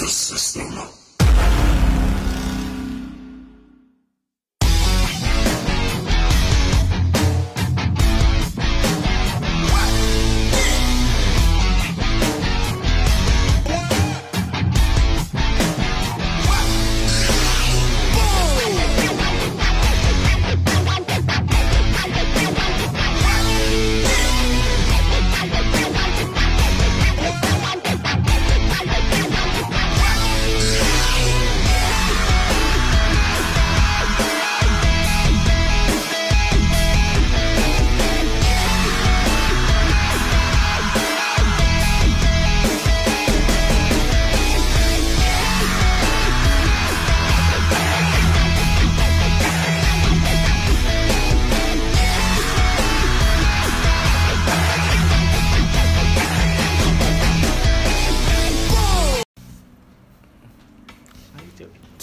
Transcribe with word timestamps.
the 0.00 0.08
system. 0.08 1.03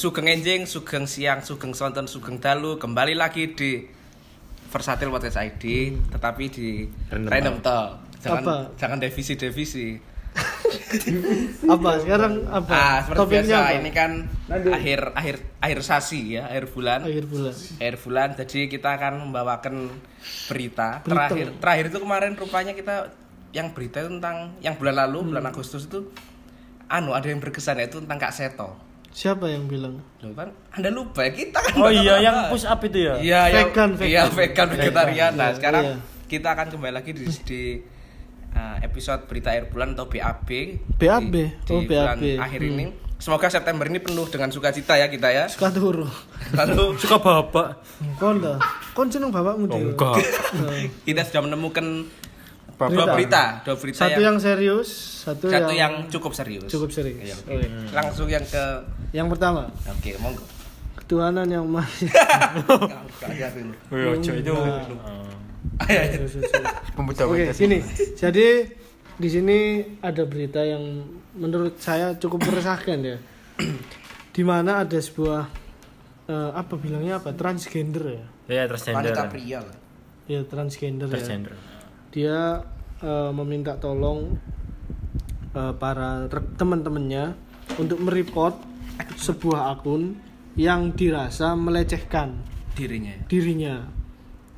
Sugeng 0.01 0.25
enjing, 0.25 0.65
sugeng 0.65 1.05
siang, 1.05 1.45
sugeng 1.45 1.77
sonten, 1.77 2.09
sugeng 2.09 2.41
dalu 2.41 2.81
kembali 2.81 3.13
lagi 3.13 3.53
di 3.53 3.85
Versatil 4.73 5.13
Podcast 5.13 5.37
ID, 5.37 5.93
tetapi 6.09 6.43
di 6.49 6.89
Random 7.13 7.29
Random 7.29 7.55
Talk. 7.61 7.89
Jangan 8.17 8.41
Apa? 8.41 8.55
jangan 8.81 8.97
devisi. 8.97 10.01
apa 11.75 11.89
sekarang 12.01 12.33
apa 12.49 12.71
Ah, 12.73 12.97
seperti 13.05 13.19
topiknya 13.21 13.45
biasa 13.45 13.61
apa? 13.61 13.77
ini 13.77 13.91
kan 13.93 14.11
akhir 14.73 14.99
akhir 15.13 15.35
akhir 15.61 15.79
sasi 15.85 16.33
ya, 16.33 16.49
akhir 16.49 16.73
bulan. 16.73 17.05
akhir 17.05 17.25
bulan 17.29 17.53
Akhir 17.77 17.95
bulan, 18.01 18.27
jadi 18.41 18.59
kita 18.73 18.89
akan 18.97 19.13
membawakan 19.21 19.75
berita. 20.49 21.05
Berita. 21.05 21.29
Terakhir 21.29 21.47
terakhir 21.61 21.85
itu 21.93 21.99
kemarin 22.01 22.33
rupanya 22.33 22.73
kita 22.73 23.13
yang 23.53 23.69
berita 23.69 24.01
itu 24.01 24.17
tentang 24.17 24.57
yang 24.65 24.73
bulan 24.81 24.97
lalu, 24.97 25.17
Hmm. 25.21 25.29
bulan 25.29 25.45
Agustus 25.45 25.85
itu 25.85 26.09
anu 26.89 27.13
ada 27.13 27.29
yang 27.29 27.37
berkesan 27.37 27.77
yaitu 27.77 28.01
tentang 28.01 28.17
Kak 28.17 28.33
Seto. 28.33 28.89
Siapa 29.11 29.45
yang 29.45 29.65
bilang 29.65 29.99
Loh 30.17 30.31
kan 30.31 30.49
Anda 30.71 30.89
lupa 30.89 31.21
ya 31.21 31.31
kita 31.31 31.59
kan 31.59 31.73
Oh 31.77 31.87
iya, 31.87 32.19
yang 32.19 32.47
push 32.47 32.63
up 32.63 32.79
itu 32.81 32.97
ya? 33.01 33.13
Iya, 33.15 33.41
yang- 33.49 33.69
Vegan, 33.69 33.89
Iya, 33.93 34.21
vegan. 34.25 34.29
vegan 34.31 34.67
vegetarian. 34.71 35.31
Nah, 35.33 35.47
Iya, 35.47 35.55
sekarang 35.55 35.83
iya. 35.85 35.95
kita 36.25 36.47
akan 36.49 36.67
kembali 36.69 36.93
lagi 36.93 37.11
di, 37.11 37.23
di 37.41 37.61
uh, 38.51 38.77
episode 38.79 39.25
berita 39.25 39.49
air 39.49 39.65
bulan 39.65 39.93
atau 39.93 40.05
BAB. 40.05 40.49
BAB? 40.95 41.33
Di, 41.33 41.45
di 41.59 41.69
Oh, 41.69 41.81
bulan 41.81 42.17
BAB. 42.17 42.39
akhir 42.39 42.59
Hmm. 42.61 42.71
ini. 42.71 42.85
Semoga 43.17 43.47
September 43.47 43.85
ini 43.85 43.99
penuh 43.99 44.25
dengan 44.25 44.49
sukacita 44.49 44.95
ya 44.95 45.05
kita 45.05 45.29
ya. 45.29 45.45
suka 45.45 45.69
turu 45.69 46.09
Lalu 46.51 46.85
Suka 47.05 47.17
bapak? 47.17 47.77
kon 48.15 48.39
dah 48.39 48.57
kon 48.93 49.05
seneng 49.07 49.29
bapakmu 49.29 49.65
Oh, 49.65 49.71
dia 49.71 49.85
enggak. 49.85 50.15
kita 51.05 51.21
sudah 51.23 51.41
menemukan 51.43 51.85
Berita. 52.73 52.97
dua 52.97 53.05
berita, 53.13 53.43
dua 53.61 53.75
berita 53.77 53.97
satu 54.01 54.17
yang 54.19 54.41
serius 54.41 54.89
satu, 55.21 55.45
satu 55.45 55.69
yang, 55.69 55.93
yang 55.93 56.09
cukup 56.09 56.33
serius. 56.33 56.65
cukup 56.65 56.89
serius 56.89 57.21
Iya, 57.21 57.35
Oke. 57.45 57.69
Langsung 57.93 58.25
yang 58.25 58.41
ke 58.41 58.63
yang 59.11 59.27
pertama 59.27 59.67
Oke, 59.87 60.15
monggo. 60.19 60.43
ketuhanan 60.95 61.47
yang 61.47 61.67
masih 61.67 62.07
Wih, 63.91 64.15
ojo 64.15 64.31
itu. 64.31 64.53
Oke, 67.27 67.45
sini. 67.53 67.77
Jadi 68.15 68.47
di 69.17 69.29
sini 69.29 69.57
ada 70.01 70.23
berita 70.25 70.61
yang 70.63 71.03
menurut 71.35 71.77
saya 71.77 72.15
cukup 72.17 72.47
meresahkan 72.47 72.97
ya. 73.01 73.17
di 74.35 74.43
mana 74.47 74.81
ada 74.87 74.97
sebuah 74.97 75.51
eh, 76.27 76.51
apa 76.55 76.73
bilangnya 76.79 77.19
apa? 77.19 77.35
Transgender 77.35 78.03
ya. 78.07 78.25
Ya, 78.47 78.63
transgender. 78.67 79.11
Wanita 79.11 79.23
pria 79.29 79.59
lah. 79.61 79.77
Ya, 80.29 80.41
transgender, 80.47 81.07
Transgender. 81.11 81.53
ya. 81.53 81.59
Dia 82.11 82.39
eh, 83.03 83.31
meminta 83.35 83.75
tolong 83.77 84.39
eh, 85.53 85.73
para 85.75 86.25
teman-temannya 86.55 87.35
untuk 87.75 87.99
mereport 87.99 88.55
sebuah 89.15 89.73
akun 89.77 90.17
yang 90.59 90.91
dirasa 90.93 91.55
melecehkan 91.55 92.43
Dirinya. 92.75 93.15
dirinya. 93.27 93.75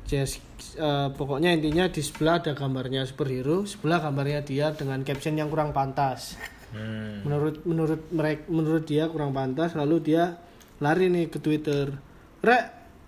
Just, 0.04 0.44
eh, 0.76 1.08
pokoknya 1.16 1.56
intinya 1.56 1.88
di 1.88 2.04
sebelah 2.04 2.44
ada 2.44 2.52
gambarnya 2.52 3.08
superhero, 3.08 3.64
sebelah 3.64 4.04
gambarnya 4.04 4.44
dia 4.44 4.66
dengan 4.76 5.00
caption 5.00 5.32
yang 5.32 5.48
kurang 5.48 5.72
pantas. 5.72 6.36
Hmm. 6.76 7.24
Menurut 7.24 7.64
menurut 7.64 8.00
mereka 8.12 8.44
menurut 8.52 8.84
dia 8.84 9.08
kurang 9.08 9.32
pantas, 9.32 9.72
lalu 9.72 10.04
dia 10.04 10.36
lari 10.84 11.08
nih 11.08 11.32
ke 11.32 11.40
Twitter. 11.40 11.94
Rek, 12.44 12.64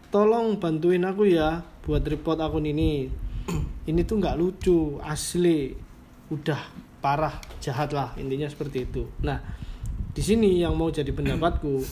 tolong 0.08 0.56
bantuin 0.56 1.04
aku 1.04 1.28
ya 1.28 1.60
buat 1.84 2.00
report 2.06 2.41
akun 2.41 2.64
ini. 2.64 3.12
ini 3.91 4.00
tuh 4.06 4.16
nggak 4.16 4.38
lucu, 4.41 4.96
asli. 5.04 5.76
Udah 6.32 6.58
parah, 7.04 7.38
jahat 7.60 7.92
lah 7.92 8.16
intinya 8.16 8.48
seperti 8.48 8.88
itu. 8.88 9.04
Nah, 9.20 9.38
di 10.16 10.22
sini 10.25 10.65
yang 10.65 10.72
mau 10.72 10.88
jadi 10.88 11.12
pendapatku 11.12 11.84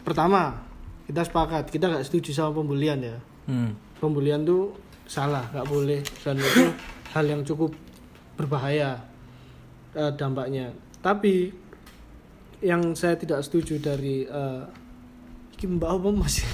pertama 0.00 0.64
kita 1.04 1.20
sepakat 1.20 1.68
kita 1.68 1.92
nggak 1.92 2.08
setuju 2.08 2.32
sama 2.32 2.64
pembulian 2.64 2.96
ya. 3.04 3.16
Hmm. 3.44 3.76
pembulian 4.00 4.40
tuh 4.48 4.72
salah 5.04 5.44
nggak 5.52 5.68
boleh 5.68 6.00
dan 6.24 6.40
itu 6.40 6.72
hal 7.12 7.24
yang 7.28 7.44
cukup 7.44 7.76
berbahaya 8.40 8.96
eh, 9.92 10.12
dampaknya. 10.16 10.72
Tapi 11.04 11.52
yang 12.64 12.96
saya 12.96 13.20
tidak 13.20 13.44
setuju 13.44 13.76
dari 13.76 14.24
iki 15.52 15.68
mbak 15.68 16.00
apa 16.00 16.08
masih 16.16 16.48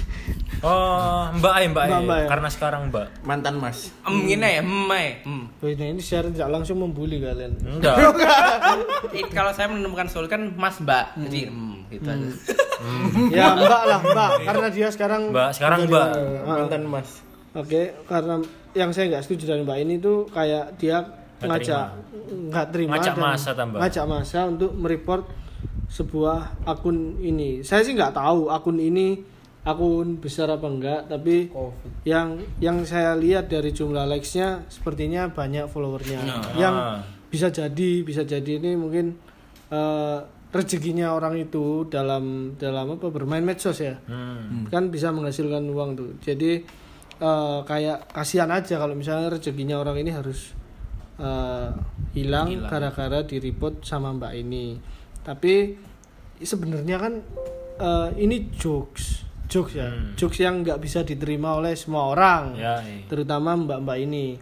Oh, 0.61 1.25
Mbak 1.41 1.53
Ai, 1.57 1.65
Mbak 1.67 1.81
Ai. 1.81 1.89
Mbak, 1.89 2.01
Mbak 2.05 2.17
ya. 2.17 2.27
Karena 2.29 2.49
sekarang 2.53 2.81
Mbak. 2.93 3.05
mantan 3.25 3.55
mas 3.57 3.89
Em 4.05 4.17
ini 4.29 4.37
ya, 4.37 4.61
em 4.61 4.69
eh. 4.93 5.09
Em. 5.25 5.49
Oh, 5.57 5.65
nah 5.67 5.87
ini 5.89 5.97
secara 5.97 6.29
tidak 6.29 6.49
langsung 6.53 6.77
membuli 6.77 7.17
kalian 7.17 7.57
Enggak. 7.59 7.97
Kalau 9.35 9.51
saya 9.51 9.67
menemukan 9.67 10.05
Soul 10.05 10.29
kan 10.29 10.53
Mas 10.53 10.77
Mbak. 10.77 11.17
Jadi 11.17 11.49
em 11.49 11.81
gitu 11.89 12.07
aja. 12.07 12.29
ya 13.29 13.53
mbak 13.53 13.81
lah 13.85 13.99
mbak 14.01 14.29
karena 14.41 14.67
dia 14.69 14.87
sekarang 14.89 15.29
Mbak, 15.29 15.49
sekarang 15.53 15.79
Mbak. 15.85 16.07
Ah, 16.41 16.55
mantan 16.55 16.83
mas 16.85 17.09
Oke, 17.51 17.93
karena 18.07 18.39
yang 18.71 18.89
saya 18.89 19.11
nggak 19.11 19.21
setuju 19.21 19.43
dari 19.51 19.61
Mbak 19.61 19.77
ini 19.81 19.95
tuh 19.99 20.23
kayak 20.29 20.79
dia 20.79 21.03
Nggak 21.37 21.49
ngajak 21.51 21.85
nggak 22.47 22.65
terima 22.71 22.91
Ngajak 22.95 23.13
dan 23.13 23.21
masa 23.21 23.49
tambah. 23.51 23.77
ngajak 23.81 24.05
masa 24.07 24.39
untuk 24.47 24.71
mereport 24.71 25.25
sebuah 25.89 26.63
akun 26.63 27.19
ini. 27.19 27.59
Saya 27.59 27.83
sih 27.83 27.91
nggak 27.91 28.15
tahu 28.15 28.47
akun 28.47 28.79
ini 28.79 29.19
akun 29.61 30.17
besar 30.17 30.49
apa 30.49 30.65
enggak, 30.65 31.05
tapi 31.05 31.53
yang 32.03 32.33
yang 32.57 32.81
saya 32.81 33.13
lihat 33.13 33.45
dari 33.45 33.69
jumlah 33.69 34.05
likes-nya 34.05 34.65
sepertinya 34.67 35.29
banyak 35.29 35.65
followernya. 35.65 36.19
Yang 36.55 36.75
Ah. 36.75 36.99
bisa 37.29 37.47
jadi 37.47 38.01
bisa 38.01 38.21
jadi 38.23 38.57
ini 38.57 38.73
mungkin 38.73 39.15
eh, 39.69 40.19
rezekinya 40.51 41.15
orang 41.15 41.39
itu 41.39 41.87
dalam 41.87 42.57
dalam 42.57 42.99
apa 42.99 43.07
bermain 43.07 43.39
medsos 43.39 43.79
ya 43.79 43.95
Hmm. 44.03 44.67
kan 44.67 44.91
bisa 44.91 45.07
menghasilkan 45.09 45.63
uang 45.63 45.89
tuh 45.95 46.11
jadi 46.19 46.59
eh, 47.17 47.59
kayak 47.63 48.11
kasihan 48.11 48.51
aja 48.51 48.75
kalau 48.75 48.91
misalnya 48.91 49.31
rezekinya 49.31 49.79
orang 49.79 49.95
ini 49.95 50.11
harus 50.11 50.51
eh, 51.15 51.71
hilang 52.11 52.67
gara-gara 52.67 53.23
di 53.23 53.39
report 53.39 53.79
sama 53.81 54.11
mbak 54.11 54.33
ini 54.35 54.75
tapi 55.23 55.79
sebenarnya 56.35 56.97
kan 56.99 57.13
eh, 57.79 58.09
ini 58.19 58.51
jokes 58.51 59.23
jokes 59.51 59.75
ya 59.75 59.85
Hmm. 59.85 60.15
jokes 60.15 60.39
yang 60.39 60.63
nggak 60.63 60.79
bisa 60.79 61.03
diterima 61.03 61.53
oleh 61.53 61.75
semua 61.75 62.07
orang 62.07 62.55
Ya, 62.55 62.79
iya. 62.79 63.03
terutama 63.05 63.53
mbak-mbak 63.53 63.97
ini 63.99 64.39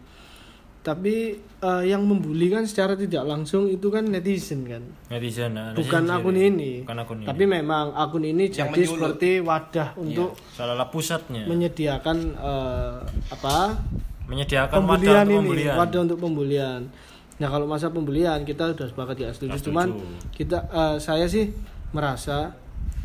tapi 0.80 1.36
eh, 1.60 1.84
yang 1.84 2.02
membuli 2.02 2.48
kan 2.48 2.64
secara 2.64 2.96
tidak 2.96 3.22
langsung 3.24 3.68
itu 3.68 3.84
kan 3.88 4.06
netizen 4.06 4.64
kan 4.64 4.80
Netizen. 5.10 5.52
nah, 5.52 5.74
bukan 5.74 6.02
netizen 6.02 6.16
akun 6.16 6.34
sendiri. 6.34 6.50
ini. 6.50 6.72
Bukan 6.82 6.98
akun 6.98 7.18
ini. 7.18 7.28
Tapi 7.28 7.44
memang 7.46 7.86
akun 7.94 8.24
ini 8.24 8.44
Yang 8.48 8.56
jadi 8.56 8.72
menyulut. 8.72 8.96
seperti 8.96 9.30
wadah 9.42 9.90
untuk 9.98 10.30
Salah 10.50 10.88
pusatnya. 10.88 11.44
menyediakan 11.44 12.18
eh, 12.32 12.96
apa? 13.28 13.76
Menyediakan 14.26 14.72
wadah 14.72 14.88
pembulian 14.88 15.20
untuk 15.20 15.28
ini, 15.28 15.38
pembulian. 15.38 15.76
wadah 15.76 16.00
untuk 16.00 16.18
pembulian. 16.18 16.82
Nah, 17.36 17.48
kalau 17.48 17.66
masa 17.66 17.88
pembulian 17.90 18.40
kita 18.42 18.72
sudah 18.72 18.88
sepakat 18.88 19.18
ya 19.18 19.30
setuju. 19.30 19.60
Cuman 19.62 19.88
kita 20.32 20.64
eh, 20.66 20.96
saya 20.98 21.26
sih 21.26 21.52
merasa 21.92 22.56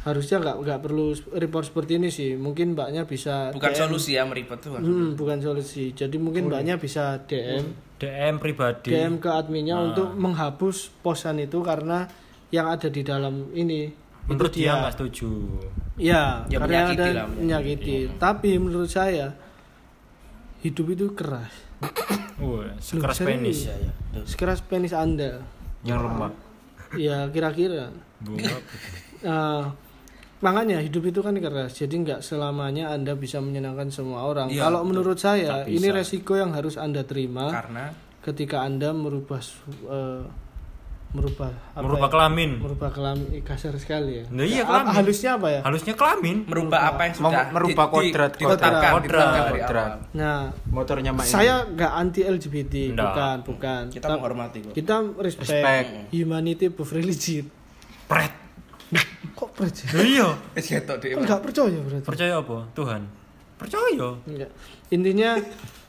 harusnya 0.05 0.37
nggak 0.39 0.57
nggak 0.61 0.81
perlu 0.81 1.07
report 1.33 1.65
seperti 1.65 1.93
ini 1.97 2.09
sih. 2.09 2.37
Mungkin 2.37 2.77
mbaknya 2.77 3.05
bisa 3.05 3.49
Bukan 3.51 3.73
DM. 3.73 3.81
solusi 3.81 4.11
ya 4.15 4.23
meripet 4.23 4.61
tuh. 4.61 4.77
Hmm, 4.77 5.17
bukan 5.17 5.41
solusi. 5.41 5.91
Jadi 5.91 6.17
mungkin 6.17 6.47
mbaknya 6.47 6.77
bisa 6.77 7.25
DM 7.25 7.73
DM 7.97 8.37
pribadi. 8.37 8.93
DM 8.93 9.17
ke 9.17 9.29
adminnya 9.29 9.75
Nah. 9.75 9.85
untuk 9.91 10.13
menghapus 10.13 10.93
posan 11.01 11.41
itu 11.41 11.65
karena 11.65 12.05
yang 12.49 12.69
ada 12.69 12.87
di 12.87 13.01
dalam 13.01 13.49
ini 13.51 13.89
Menurut 14.25 14.53
itu 14.53 14.65
dia 14.65 14.77
nggak 14.79 14.95
setuju. 14.95 15.29
Ya, 15.97 16.45
Ya, 16.47 16.59
karena 16.59 16.89
menyakiti 16.89 17.01
ada 17.03 17.13
lah, 17.15 17.27
menyakiti. 17.29 17.97
Tapi 18.15 18.51
menurut 18.57 18.89
saya 18.89 19.33
hidup 20.61 20.87
itu 20.91 21.13
keras. 21.13 21.53
Wah, 22.41 22.73
sekeras 22.79 23.21
penis. 23.21 23.69
Iya, 23.69 23.75
iya. 23.79 23.93
Sekeras 24.25 24.61
penis 24.61 24.93
Anda. 24.93 25.45
Yang 25.85 26.01
lemah. 26.03 26.33
Ya 26.97 27.29
kira-kira. 27.29 27.93
Bunga. 28.19 28.57
Makanya 30.45 30.77
hidup 30.79 31.03
itu 31.03 31.19
kan 31.19 31.33
keras. 31.35 31.73
Jadi 31.75 31.95
nggak 31.99 32.21
selamanya 32.21 32.93
Anda 32.93 33.17
bisa 33.17 33.41
menyenangkan 33.41 33.89
semua 33.89 34.23
orang. 34.23 34.53
Iya, 34.53 34.69
Kalau 34.69 34.85
menurut 34.85 35.17
saya 35.17 35.65
ini 35.65 35.89
resiko 35.89 36.37
yang 36.37 36.53
harus 36.53 36.77
Anda 36.77 37.01
terima 37.03 37.49
Karena 37.49 37.97
ketika 38.21 38.61
Anda 38.61 38.93
merubah 38.93 39.41
eh, 39.87 40.23
merubah 41.11 41.47
apa 41.73 41.81
Merubah 41.81 42.09
ya? 42.09 42.13
kelamin. 42.13 42.51
merubah 42.59 42.91
kelamin 42.91 43.27
eh, 43.31 43.41
kasar 43.41 43.73
sekali 43.79 44.19
ya. 44.19 44.25
Nah, 44.29 44.43
iya, 44.43 44.57
Ya, 44.59 44.63
kelamin. 44.67 44.93
halusnya 44.93 45.31
apa 45.33 45.49
ya? 45.49 45.61
Halusnya 45.63 45.95
kelamin. 45.95 46.37
merubah 46.45 46.81
apa 46.85 47.01
yang 47.07 47.15
sudah 47.15 47.45
merubah 47.49 47.87
kodrat, 47.89 48.33
kodrat. 48.35 48.93
Kodrat. 49.49 49.93
Nah, 50.13 50.51
Motornya 50.69 51.15
Mak 51.15 51.25
saya 51.25 51.65
nggak 51.65 51.93
anti 51.95 52.21
LGBT, 52.21 52.93
Nggak. 52.93 53.01
bukan, 53.01 53.37
bukan. 53.47 53.83
Kita 53.89 54.05
Ta- 54.05 54.13
menghormati 54.13 54.59
kok. 54.61 54.73
kita 54.75 54.95
respect, 55.17 55.49
Respect. 55.49 55.89
humanity 56.11 56.65
above 56.67 56.91
religion. 56.93 57.45
Pret. 58.05 58.44
Kok 59.35 59.51
percaya? 59.53 59.91
Lah 59.95 60.07
iya. 60.07 60.29
Wis 60.55 60.67
ketok 60.67 60.97
dhewe. 61.03 61.23
Percaya 61.27 61.79
berarti? 61.83 62.07
Percaya 62.07 62.35
apa? 62.39 62.59
Tuhan. 62.73 63.03
Percaya. 63.55 64.09
Enggak. 64.27 64.51
Intinya 64.91 65.31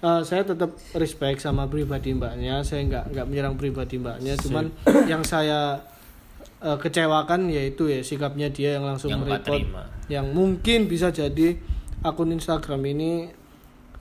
eh, 0.02 0.22
saya 0.26 0.42
tetap 0.42 0.74
respect 0.94 1.42
sama 1.42 1.66
pribadi 1.66 2.14
mbaknya. 2.14 2.62
Saya 2.62 2.86
nggak 2.86 3.14
nggak 3.14 3.26
menyerang 3.28 3.56
pribadi 3.56 3.98
mbaknya. 3.98 4.34
Cuman 4.40 4.70
yang 5.06 5.22
saya 5.22 5.82
eh, 6.62 6.78
kecewakan 6.78 7.50
yaitu 7.50 7.90
ya 7.90 8.02
sikapnya 8.02 8.50
dia 8.50 8.78
yang 8.80 8.86
langsung 8.86 9.14
Yang 9.14 9.22
merepot, 9.28 9.58
terima. 9.62 9.82
yang 10.10 10.26
mungkin 10.34 10.90
bisa 10.90 11.10
jadi 11.10 11.58
akun 12.02 12.34
Instagram 12.34 12.82
ini 12.86 13.12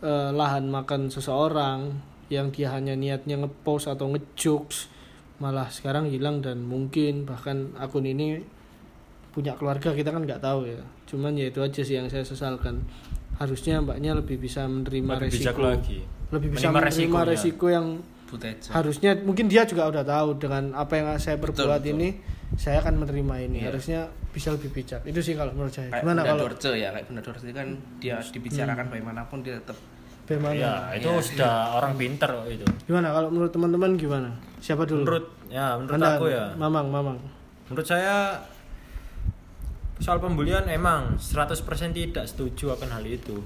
eh, 0.00 0.30
lahan 0.32 0.68
makan 0.68 1.08
seseorang 1.08 1.92
yang 2.32 2.48
dia 2.48 2.72
hanya 2.72 2.96
niatnya 2.96 3.36
ngepost 3.36 3.84
atau 3.84 4.08
ngejokes 4.08 4.88
malah 5.36 5.68
sekarang 5.68 6.08
hilang 6.08 6.40
dan 6.40 6.64
mungkin 6.64 7.28
bahkan 7.28 7.74
akun 7.76 8.06
ini 8.08 8.40
punya 9.34 9.52
keluarga 9.52 9.90
kita 9.90 10.08
kan 10.08 10.22
nggak 10.22 10.38
tahu 10.38 10.64
ya 10.64 10.78
cuman 11.04 11.34
ya 11.34 11.46
itu 11.46 11.58
aja 11.58 11.80
sih 11.80 11.94
yang 11.94 12.06
saya 12.06 12.22
sesalkan 12.22 12.86
harusnya 13.34 13.82
mbaknya 13.82 14.14
lebih 14.14 14.38
bisa 14.38 14.62
menerima 14.64 15.18
Lebih 15.18 15.30
bijak 15.32 15.50
resiko 15.50 15.62
lagi. 15.66 15.98
lebih 16.30 16.48
bisa 16.48 16.60
Menerima 16.62 16.72
menerima 16.72 16.86
resikonya. 16.86 17.26
resiko 17.28 17.66
yang 17.68 17.86
Butejo. 18.24 18.70
harusnya 18.72 19.10
mungkin 19.20 19.46
dia 19.46 19.62
juga 19.62 19.82
udah 19.84 20.02
tahu 20.02 20.28
dengan 20.36 20.70
apa 20.72 20.92
yang 20.94 21.06
saya 21.16 21.36
perbuat 21.36 21.60
betul. 21.78 21.92
ini 21.92 22.08
saya 22.54 22.78
akan 22.78 22.94
menerima 22.96 23.34
ini 23.44 23.58
Iya. 23.60 23.66
harusnya 23.68 24.00
bisa 24.30 24.48
lebih 24.50 24.70
bijak 24.70 25.02
itu 25.02 25.18
sih 25.20 25.34
kalau 25.34 25.50
menurut 25.50 25.70
saya 25.70 25.90
Kayak 25.90 26.02
gimana 26.02 26.20
kalau 26.24 26.42
Dorce 26.44 26.70
ya, 26.72 26.88
kayak 26.90 27.04
Bunda 27.04 27.22
Dorce 27.22 27.46
kan 27.48 27.68
dia 27.98 28.16
dibicarakan 28.20 28.84
bagaimanapun 28.88 29.38
dia 29.40 29.54
tetap 29.56 29.78
bagaimana 30.24 30.54
Ya, 30.54 30.72
itu 30.94 31.10
sudah 31.24 31.54
orang 31.74 31.92
pinter 31.94 32.26
kok 32.28 32.46
itu. 32.48 32.66
gimana 32.84 33.10
kalau 33.10 33.28
menurut 33.28 33.50
teman-teman 33.50 33.90
gimana 33.94 34.30
siapa 34.56 34.82
dulu 34.84 35.02
Menurut 35.02 35.26
ya, 35.46 35.74
menurut 35.74 35.94
Anda, 35.96 36.10
aku 36.12 36.26
ya. 36.28 36.44
mamang 36.54 36.86
mamang 36.88 37.18
Menurut 37.66 37.82
saya 37.84 38.38
soal 40.02 40.18
pembulian 40.18 40.66
emang 40.66 41.20
100% 41.22 41.94
tidak 41.94 42.26
setuju 42.26 42.74
akan 42.74 42.98
hal 42.98 43.04
itu. 43.06 43.44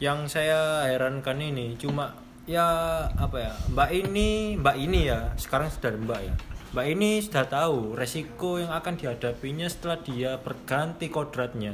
Yang 0.00 0.36
saya 0.36 0.84
herankan 0.88 1.40
ini 1.40 1.76
cuma 1.80 2.16
ya 2.46 2.68
apa 3.16 3.50
ya 3.50 3.52
Mbak 3.74 3.90
ini 4.06 4.54
Mbak 4.60 4.76
ini 4.76 5.00
ya 5.08 5.32
sekarang 5.36 5.68
sudah 5.68 5.92
Mbak 5.96 6.20
ya. 6.20 6.34
Mbak 6.76 6.86
ini 6.92 7.10
sudah 7.24 7.44
tahu 7.48 7.96
resiko 7.96 8.60
yang 8.60 8.72
akan 8.72 9.00
dihadapinya 9.00 9.66
setelah 9.68 9.98
dia 10.00 10.36
berganti 10.40 11.08
kodratnya. 11.08 11.72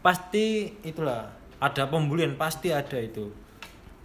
Pasti 0.00 0.76
itulah 0.84 1.32
ada 1.60 1.84
pembulian 1.88 2.36
pasti 2.36 2.72
ada 2.72 2.96
itu. 3.00 3.32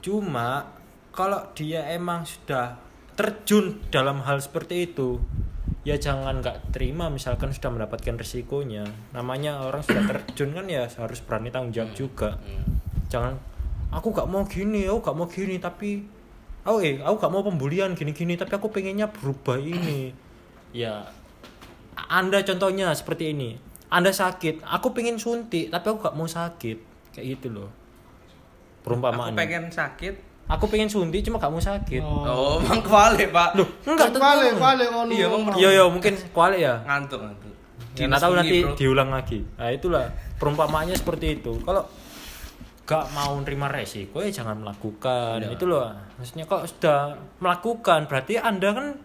Cuma 0.04 0.76
kalau 1.16 1.52
dia 1.56 1.88
emang 1.92 2.28
sudah 2.28 2.80
terjun 3.16 3.80
dalam 3.88 4.20
hal 4.28 4.44
seperti 4.44 4.92
itu 4.92 5.24
ya 5.86 6.02
jangan 6.02 6.42
nggak 6.42 6.74
terima 6.74 7.14
misalkan 7.14 7.54
sudah 7.54 7.70
mendapatkan 7.70 8.18
resikonya. 8.18 8.90
Namanya 9.14 9.62
orang 9.62 9.86
sudah 9.86 10.02
terjun 10.10 10.58
kan 10.58 10.66
ya 10.66 10.90
harus 10.90 11.22
berani 11.22 11.54
tanggung 11.54 11.70
jawab 11.70 11.94
juga. 11.94 12.42
Jangan 13.14 13.38
aku 13.94 14.10
gak 14.10 14.26
mau 14.26 14.42
gini 14.50 14.90
aku 14.90 15.00
gak 15.06 15.16
mau 15.16 15.30
gini 15.30 15.62
tapi 15.62 16.02
oh 16.66 16.82
eh 16.82 16.98
aku 16.98 17.16
gak 17.22 17.32
mau 17.32 17.46
pembulian 17.46 17.94
gini-gini 17.94 18.34
tapi 18.34 18.58
aku 18.58 18.74
pengennya 18.74 19.14
berubah 19.14 19.62
ini. 19.62 20.10
Ya. 20.74 21.06
Anda 21.96 22.42
contohnya 22.42 22.90
seperti 22.98 23.38
ini. 23.38 23.62
Anda 23.94 24.10
sakit 24.10 24.66
aku 24.66 24.98
pengen 24.98 25.22
suntik 25.22 25.70
tapi 25.70 25.86
aku 25.94 26.10
gak 26.10 26.18
mau 26.18 26.26
sakit. 26.26 26.82
Kayak 27.14 27.38
gitu 27.38 27.62
loh. 27.62 27.70
Aku 27.70 28.90
perumpamaan 28.90 29.38
pengen 29.38 29.70
sakit. 29.70 30.25
Aku 30.46 30.66
pengen 30.66 30.86
suntik 30.86 31.22
cuma 31.22 31.38
gak 31.38 31.50
mau 31.50 31.58
sakit 31.58 32.02
Oh, 32.02 32.58
emang 32.62 32.80
kebalik, 32.80 33.30
Pak. 33.30 33.50
loh 33.56 33.68
enggak 33.84 34.10
tuh 34.10 34.20
balik 34.20 34.54
balik 34.56 34.88
ngono 34.88 35.10
Iya, 35.10 35.26
emang 35.28 35.42
iya 35.56 35.70
iya 35.72 35.84
mungkin 35.86 36.14
kuali 36.30 36.62
ya 36.62 36.82
Ngantuk, 36.84 37.20
ngantuk. 37.20 37.54
Ya, 37.96 38.04
Dinas 38.04 38.12
nggak 38.12 38.22
tahu 38.22 38.34
nanti 38.36 38.58
bro. 38.60 38.76
diulang 38.76 39.10
lagi. 39.10 39.40
Nah 39.56 39.70
itulah 39.70 40.04
perumpamaannya 40.36 40.96
seperti 40.96 41.40
itu. 41.40 41.56
Kalau 41.62 41.88
gak 42.84 43.08
mau 43.10 43.40
nerima 43.40 43.66
resiko 43.66 44.20
ya 44.20 44.28
jangan 44.30 44.60
melakukan. 44.60 45.40
Iya. 45.40 45.56
Itu 45.56 45.64
loh. 45.66 45.96
Maksudnya 46.20 46.44
kalau 46.44 46.68
sudah 46.68 47.00
melakukan 47.40 48.06
berarti 48.06 48.36
anda 48.36 48.70
kan 48.70 49.00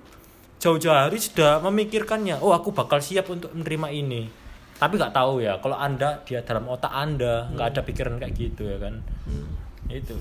jauh-jauh 0.58 0.92
hari 0.92 1.16
sudah 1.16 1.62
memikirkannya. 1.62 2.36
Oh 2.36 2.50
aku 2.50 2.74
bakal 2.74 2.98
siap 2.98 3.30
untuk 3.30 3.54
menerima 3.54 3.88
ini. 3.94 4.26
Tapi 4.74 4.98
nggak 4.98 5.14
tahu 5.14 5.38
ya. 5.38 5.54
Kalau 5.56 5.78
anda 5.78 6.18
dia 6.26 6.42
dalam 6.42 6.66
otak 6.66 6.90
anda 6.90 7.46
nggak 7.48 7.66
ada 7.70 7.80
pikiran 7.80 8.18
kayak 8.18 8.34
gitu 8.34 8.66
ya 8.66 8.76
kan. 8.76 8.98
Itu. 9.86 10.18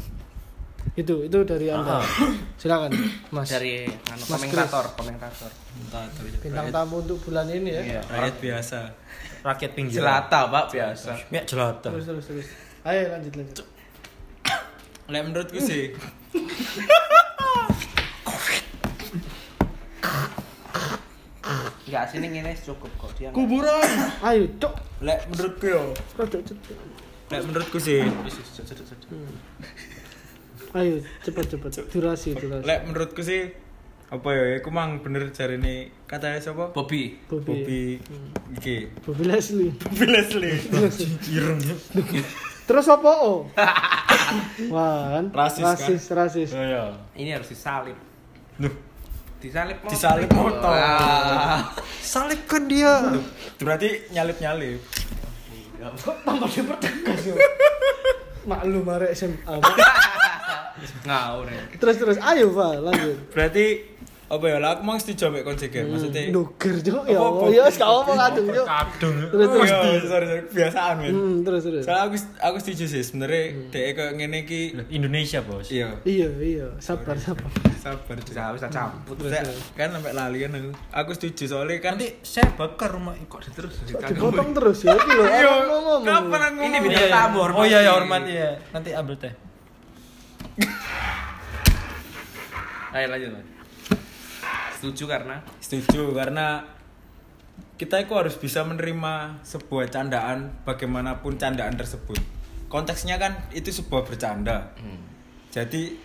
Itu 0.97 1.15
itu 1.25 1.37
dari 1.47 1.67
anda. 1.71 2.03
Silakan 2.59 2.91
mas. 3.35 3.47
Dari 3.47 3.87
anu, 3.87 4.23
Mas 4.27 4.41
komentator, 4.41 4.85
komentator. 4.99 5.51
bintang 6.43 6.67
tamu 6.73 6.99
untuk 7.03 7.17
bulan 7.23 7.47
ini 7.47 7.69
ya? 7.71 7.81
Iya. 7.81 8.01
Rakyat 8.07 8.35
biasa. 8.43 8.79
Rakyat 9.39 9.71
pinggir. 9.71 10.03
Jelata, 10.03 10.51
Pak, 10.51 10.65
biasa. 10.75 11.11
Ya 11.31 11.41
jelata. 11.47 11.87
terus 11.87 12.05
terus 12.05 12.25
terus. 12.27 12.47
Ayo 12.83 13.11
lanjut 13.15 13.33
lanjut. 13.39 13.67
Lek 15.11 15.21
menurutku 15.25 15.57
sih, 15.57 15.95
Enggak, 21.89 22.05
sini 22.13 22.27
ngene 22.29 22.53
cukup 22.61 22.91
kok. 23.01 23.11
Dia. 23.17 23.33
kuburan. 23.33 23.81
ayo 24.21 24.45
cok 24.61 24.73
lek 25.01 25.25
menurutku 25.33 25.65
yo, 25.65 25.81
lek 27.33 27.41
menurutku 27.41 27.77
sih, 27.81 28.05
ayo 30.77 31.01
cepet 31.25 31.45
cepet 31.57 31.71
durasi 31.89 32.37
durasi 32.37 32.63
lek 32.65 32.79
menurutku 32.85 33.25
sih 33.25 33.49
apa 34.09 34.25
ya, 34.33 34.57
aku 34.57 34.73
mang 34.73 35.05
bener 35.05 35.29
cari 35.29 35.61
ini 35.61 35.85
katanya 36.09 36.41
siapa? 36.41 36.73
Bobby. 36.73 37.21
Bobby 37.29 37.45
Bobby, 37.45 37.81
iki, 38.57 38.89
Bobby 39.05 39.29
Leslie 39.29 39.69
Bobby 39.69 40.05
Leslie. 40.09 40.57
Ireng. 41.29 41.61
terus 42.65 42.89
apa 42.89 43.05
oh 43.21 43.45
wah 44.73 45.13
kan 45.13 45.25
Rasis, 45.29 45.61
kan? 45.61 45.73
rasis 45.77 46.03
rasis 46.09 46.49
Oh 46.57 46.65
ya. 46.65 46.89
Ini 47.17 47.37
harus 47.37 47.53
disalib. 47.53 47.97
Duh, 48.57 48.73
Disalib 49.39 49.77
motor. 49.79 49.93
Disalib 49.93 50.29
motor. 50.35 50.73
Ah. 50.75 51.71
Salibkan 52.01 52.65
dia. 52.65 53.13
berarti 53.61 54.09
nyalip 54.09 54.37
nyalip. 54.41 54.81
tambah 56.27 56.49
dipertegas 56.51 57.31
yo 57.31 57.35
maklum 58.43 58.83
arek 58.83 59.15
SMA 59.15 59.55
Ngawur 61.01 61.45
ya. 61.45 61.61
terus 61.75 61.95
terus 61.97 62.17
ayo 62.19 62.49
pak 62.49 62.71
lanjut 62.79 63.17
Berarti 63.29 63.65
apa 64.29 64.45
ya? 64.45 64.61
Lah 64.61 64.77
aku 64.77 64.85
mang 64.85 65.01
setuju 65.01 65.33
ambek 65.33 65.41
konsegan. 65.41 65.89
Maksudnya 65.89 66.29
nuker 66.29 66.77
cok 66.77 67.01
ya 67.09 67.17
ya 67.49 67.63
sekarang 67.65 68.05
apa 68.05 68.13
kadung 68.29 68.47
cok 68.53 68.67
Kadung. 68.69 69.15
terus 69.25 69.41
Oh, 69.41 69.53
terus 69.57 69.65
iya, 69.65 69.79
sorry, 70.05 70.25
sorry, 70.29 70.41
kebiasaan 70.45 70.95
men. 71.01 71.09
hmm, 71.09 71.35
terus 71.41 71.61
terus 71.65 71.81
Soalnya 71.81 72.03
aku 72.05 72.15
aku 72.37 72.57
setuju 72.61 72.83
sih 72.85 73.01
sebenarnya 73.01 73.41
dhek 73.73 73.85
kayak 73.89 74.11
ngene 74.13 74.37
iki 74.45 74.61
Indonesia, 74.93 75.41
Bos. 75.41 75.73
iya, 75.73 75.97
iya 76.05 76.29
iya 76.37 76.67
sabar 76.77 77.17
sabar 77.17 77.49
sabar. 77.73 78.21
Bisa 78.21 78.53
bisa 78.53 78.67
campur. 78.69 79.17
Kan 79.73 79.89
sampai 79.89 80.13
lali 80.13 80.37
kan 80.45 80.51
aku. 80.53 80.69
Aku 80.93 81.11
setuju 81.17 81.43
soalnya 81.49 81.81
kan 81.81 81.97
Nanti 81.97 82.21
saya 82.21 82.53
bakar 82.53 82.93
rumah 82.93 83.17
Kok 83.25 83.49
terus 83.49 83.81
dipotong 83.81 84.53
terus 84.53 84.85
ya 84.85 84.93
iki 84.93 85.09
lho 85.09 85.25
Iya, 85.25 85.41
mau 85.41 85.81
ngomong 85.81 86.01
kapan 86.05 86.39
aku 86.45 86.53
Ini 86.53 86.69
ngomong? 86.69 86.83
bintang 86.85 87.09
tamu, 87.09 87.39
Oh 87.49 87.65
iya 87.65 87.81
ya 87.81 87.97
hormati 87.97 88.37
ya. 88.37 88.53
Nanti 88.69 88.93
ambil 88.93 89.17
teh. 89.17 89.33
Ayo 92.89 93.05
lanjut, 93.07 93.29
Mas. 93.31 93.45
Setuju 94.75 95.03
karena 95.05 95.35
Setuju 95.59 96.15
karena 96.15 96.63
kita 97.75 97.95
itu 97.97 98.11
harus 98.11 98.35
bisa 98.35 98.63
menerima 98.63 99.39
sebuah 99.41 99.87
candaan 99.87 100.51
bagaimanapun 100.63 101.35
candaan 101.35 101.75
tersebut. 101.75 102.19
Konteksnya 102.67 103.15
kan 103.15 103.39
itu 103.49 103.71
sebuah 103.71 104.03
bercanda. 104.03 104.71
Jadi 105.49 105.95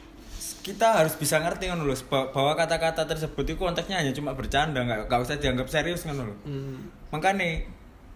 kita 0.60 0.96
harus 0.96 1.12
bisa 1.14 1.38
ngerti 1.38 1.68
kan 1.68 1.76
lho 1.76 1.92
bah- 2.06 2.32
bahwa 2.32 2.52
kata-kata 2.54 3.04
tersebut 3.04 3.44
itu 3.44 3.56
konteksnya 3.56 4.00
hanya 4.00 4.12
cuma 4.12 4.32
bercanda 4.32 4.80
nggak 4.80 5.08
nggak 5.08 5.20
usah 5.20 5.36
dianggap 5.36 5.68
serius 5.68 6.04
kan 6.04 6.16
lho 6.16 6.32
Hmm. 6.40 6.88
makanya 7.12 7.68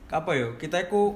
apa 0.08 0.32
yo 0.32 0.56
kita 0.56 0.80
itu 0.80 1.12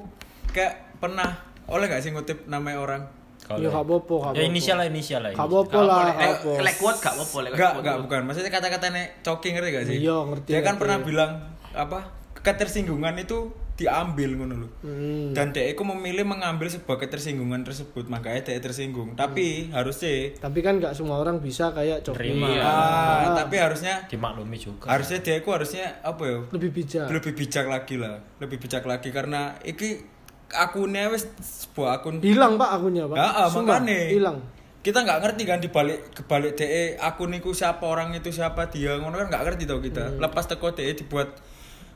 kayak 0.53 1.01
pernah 1.01 1.41
oleh 1.65 1.89
gak 1.89 2.05
sih 2.05 2.13
ngutip 2.13 2.45
nama 2.45 2.77
orang 2.77 3.09
Ya 3.53 3.69
gak 3.69 3.83
apa-apa, 3.83 4.15
gak 4.23 4.33
Ya 4.35 4.43
inisial 4.45 4.77
lah 4.77 4.87
inisial 4.87 5.21
lah. 5.21 5.31
Gak 5.31 5.45
apa-apa 5.45 5.79
lah, 5.79 5.99
Lek- 6.01 6.15
gak 6.15 6.33
apa. 6.39 6.51
lek 6.63 6.77
kuat 6.77 6.97
gak 6.99 7.13
apa-apa 7.13 7.39
lek 7.41 7.51
kuat. 7.53 7.75
enggak 7.77 7.97
bukan. 8.01 8.21
Maksudnya 8.25 8.51
kata-katanya 8.51 9.03
coki 9.21 9.49
ngerti 9.51 9.69
gak 9.71 9.85
sih? 9.85 9.97
Iya, 9.99 10.17
ngerti, 10.25 10.49
Dia 10.49 10.61
kan 10.61 10.75
pernah 10.77 10.99
bilang 10.99 11.31
apa? 11.73 11.99
Ketersinggungan 12.37 13.15
itu 13.17 13.39
diambil 13.73 14.37
ngono 14.37 14.55
lho. 14.59 14.69
Hmm. 14.81 15.33
Dan 15.33 15.51
dia 15.51 15.65
itu 15.65 15.81
memilih 15.83 16.23
mengambil 16.23 16.69
sebuah 16.69 16.99
ketersinggungan 16.99 17.63
tersebut, 17.63 18.05
makanya 18.07 18.45
dia 18.45 18.61
tersinggung. 18.61 19.15
Tapi 19.15 19.71
harusnya 19.71 20.37
Tapi 20.37 20.59
kan 20.61 20.77
gak 20.77 20.93
semua 20.93 21.19
orang 21.19 21.41
bisa 21.41 21.73
kayak 21.73 22.05
Coki. 22.05 22.15
Terima. 22.15 22.47
Iya. 22.47 22.63
ah, 22.63 23.33
tapi 23.35 23.57
harusnya 23.57 24.05
Dimaklumi 24.07 24.55
juga. 24.55 24.87
harusnya 24.87 25.19
dia 25.19 25.37
itu 25.37 25.49
harusnya 25.49 25.99
apa 26.01 26.23
ya? 26.23 26.39
Lebih 26.53 26.71
bijak. 26.71 27.07
Lebih 27.11 27.33
bijak 27.33 27.67
lagi 27.67 27.97
lah. 27.97 28.21
Lebih 28.39 28.59
bijak 28.59 28.85
lagi 28.85 29.09
karena 29.09 29.57
iki 29.63 30.05
akunnya 30.55 31.09
wis 31.09 31.25
sebuah 31.39 31.99
akun 31.99 32.19
Hilang 32.19 32.55
pak 32.55 32.71
akunnya 32.75 33.05
pak. 33.05 33.17
Sumpah, 33.49 33.81
makanya. 33.81 33.99
Hilang. 34.09 34.39
kita 34.81 34.99
nggak 34.99 35.19
ngerti 35.21 35.43
kan 35.45 35.59
dibalik 35.59 36.11
kebalik 36.13 36.53
DE 36.55 36.99
akun 36.99 37.31
itu 37.31 37.51
siapa 37.51 37.81
orang 37.83 38.11
itu 38.13 38.29
siapa 38.29 38.67
dia 38.67 38.97
ngono 38.97 39.15
kan 39.17 39.29
nggak 39.29 39.45
ngerti 39.45 39.63
tau 39.65 39.79
kita 39.79 40.05
Hmm. 40.09 40.19
lepas 40.19 40.45
teko 40.45 40.71
DE 40.71 40.91
dibuat 40.93 41.39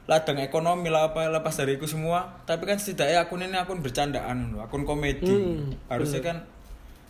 ladang 0.06 0.38
ekonomi 0.38 0.86
lah 0.86 1.10
apa 1.10 1.26
lepas 1.28 1.50
dari 1.52 1.75
itu 1.75 1.84
semua 1.84 2.38
tapi 2.42 2.62
kan 2.62 2.76
setidaknya 2.76 3.20
akun 3.20 3.42
ini 3.42 3.54
akun 3.54 3.80
bercandaan 3.80 4.52
loh 4.52 4.62
akun 4.62 4.82
komedi 4.82 5.26
Hmm, 5.26 5.75
harusnya 5.88 6.22
kan 6.22 6.36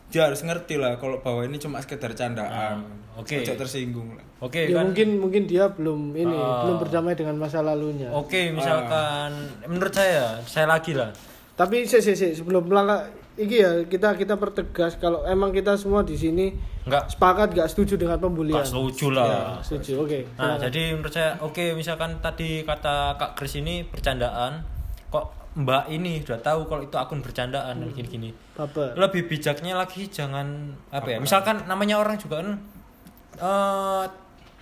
dia 0.06 0.24
harus 0.24 0.40
ngerti 0.40 0.74
lah 0.76 0.96
kalau 0.96 1.20
bahwa 1.20 1.44
ini 1.44 1.56
cuma 1.56 1.76
sekedar 1.76 2.14
candaan 2.14 2.80
Ah, 2.80 3.20
oke. 3.20 3.36
Ojo 3.36 3.52
tersinggung 3.54 4.16
lah 4.16 4.24
Oke 4.38 4.64
ya 4.64 4.72
kan. 4.72 4.88
mungkin 4.88 5.08
mungkin 5.18 5.44
dia 5.44 5.68
belum 5.68 6.14
ini 6.14 6.32
Ah. 6.32 6.64
belum 6.64 6.76
berdamai 6.78 7.12
dengan 7.12 7.36
masa 7.36 7.60
lalunya. 7.60 8.08
Oke, 8.10 8.48
misalkan 8.50 9.28
menurut 9.62 9.90
saya, 9.90 10.40
saya 10.42 10.64
lagi 10.66 10.92
lah. 10.92 11.12
Tapi 11.56 11.88
sih 11.88 11.98
sih 11.98 12.12
sih 12.12 12.32
sebelum 12.32 12.68
melangkah 12.68 13.08
iki 13.36 13.60
ya 13.60 13.84
kita 13.84 14.12
kita 14.12 14.36
pertegas 14.36 14.96
kalau 14.96 15.24
emang 15.24 15.50
kita 15.50 15.76
semua 15.76 16.00
di 16.00 16.12
sini 16.12 16.52
Enggak 16.84 17.10
sepakat 17.10 17.50
gak 17.50 17.66
setuju 17.66 17.98
dengan 17.98 18.16
pembulian. 18.16 18.60
Gak 18.60 18.70
setuju 18.70 19.06
Ya, 19.10 19.16
lah. 19.18 19.58
setuju. 19.58 20.06
Oke. 20.06 20.22
Nah, 20.36 20.54
silakan. 20.54 20.58
jadi 20.68 20.82
menurut 20.94 21.12
saya 21.12 21.30
oke 21.40 21.64
misalkan 21.74 22.10
tadi 22.20 22.62
kata 22.62 23.16
Kak 23.16 23.34
Kris 23.34 23.58
ini 23.58 23.82
bercandaan, 23.82 24.62
kok 25.08 25.26
Mbak 25.56 25.84
ini 25.88 26.20
udah 26.20 26.38
tahu 26.38 26.68
kalau 26.68 26.82
itu 26.84 26.94
akun 26.94 27.24
bercandaan 27.24 27.80
dan 27.80 27.88
gini-gini. 27.90 28.30
Baper. 28.54 28.92
Lebih 28.94 29.24
bijaknya 29.26 29.72
lagi 29.74 30.06
jangan 30.06 30.46
apa 30.92 31.08
ya? 31.10 31.18
Misalkan 31.18 31.64
namanya 31.64 31.96
orang 31.98 32.14
juga 32.16 32.44
kan 32.44 32.60
eh 33.36 34.04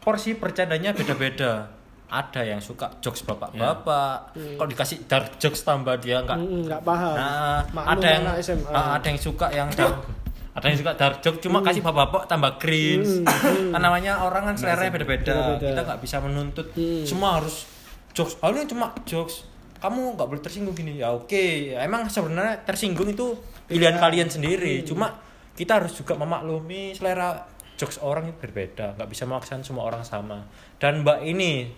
porsi 0.00 0.34
bercandanya 0.34 0.94
beda-beda. 0.94 1.68
Ada 2.14 2.46
yang 2.46 2.60
suka 2.60 2.94
jokes 2.98 3.26
bapak-bapak, 3.26 4.14
kalau 4.54 4.68
dikasih 4.68 5.02
dark 5.04 5.34
jokes 5.36 5.60
tambah 5.60 5.98
dia 5.98 6.22
nggak 6.22 6.36
Mm, 6.36 6.60
nggak 6.64 6.80
paham. 6.80 7.14
Nah, 7.14 7.58
Maklum 7.68 7.90
ada 7.92 8.06
yang 8.08 8.24
SMA. 8.38 8.70
ah, 8.70 8.94
ada 8.94 9.06
yang 9.08 9.18
suka 9.18 9.46
yang 9.50 9.66
dark, 9.68 10.06
ada 10.52 10.64
yang 10.64 10.78
suka 10.78 10.92
dark 10.94 11.16
joke 11.18 11.38
cuma 11.40 11.58
kasih 11.60 11.82
bapak-bapak 11.82 12.26
tambah 12.26 12.54
cringe. 12.56 13.26
Kan 13.68 13.80
namanya 13.80 14.22
orang 14.22 14.46
kan 14.46 14.54
selera 14.54 14.86
beda-beda. 14.86 15.58
Beda-beda. 15.58 15.66
Kita 15.66 15.80
nggak 15.82 16.00
bisa 16.00 16.16
menuntut 16.20 16.66
Hmm. 16.70 17.02
semua 17.02 17.30
harus 17.36 17.66
jokes. 18.10 18.38
Oh, 18.38 18.48
ini 18.48 18.62
cuma 18.64 18.94
jokes. 19.02 19.50
Kamu 19.76 20.14
nggak 20.14 20.28
boleh 20.28 20.40
tersinggung 20.40 20.72
gini. 20.72 20.96
Ya 20.96 21.10
oke. 21.10 21.44
Emang 21.74 22.06
sebenarnya 22.06 22.62
tersinggung 22.62 23.10
itu 23.10 23.34
pilihan 23.66 23.98
kalian 23.98 24.30
sendiri. 24.30 24.80
Cuma 24.80 25.18
kita 25.52 25.76
harus 25.76 25.92
juga 25.92 26.14
memaklumi 26.14 26.94
selera 26.94 27.42
jokes 27.74 27.98
orang 27.98 28.30
itu 28.30 28.38
berbeda. 28.38 28.94
Nggak 28.94 29.08
bisa 29.08 29.26
memaksakan 29.26 29.60
semua 29.60 29.84
orang 29.84 30.00
sama. 30.00 30.46
Dan 30.78 31.02
Mbak 31.02 31.18
ini 31.26 31.68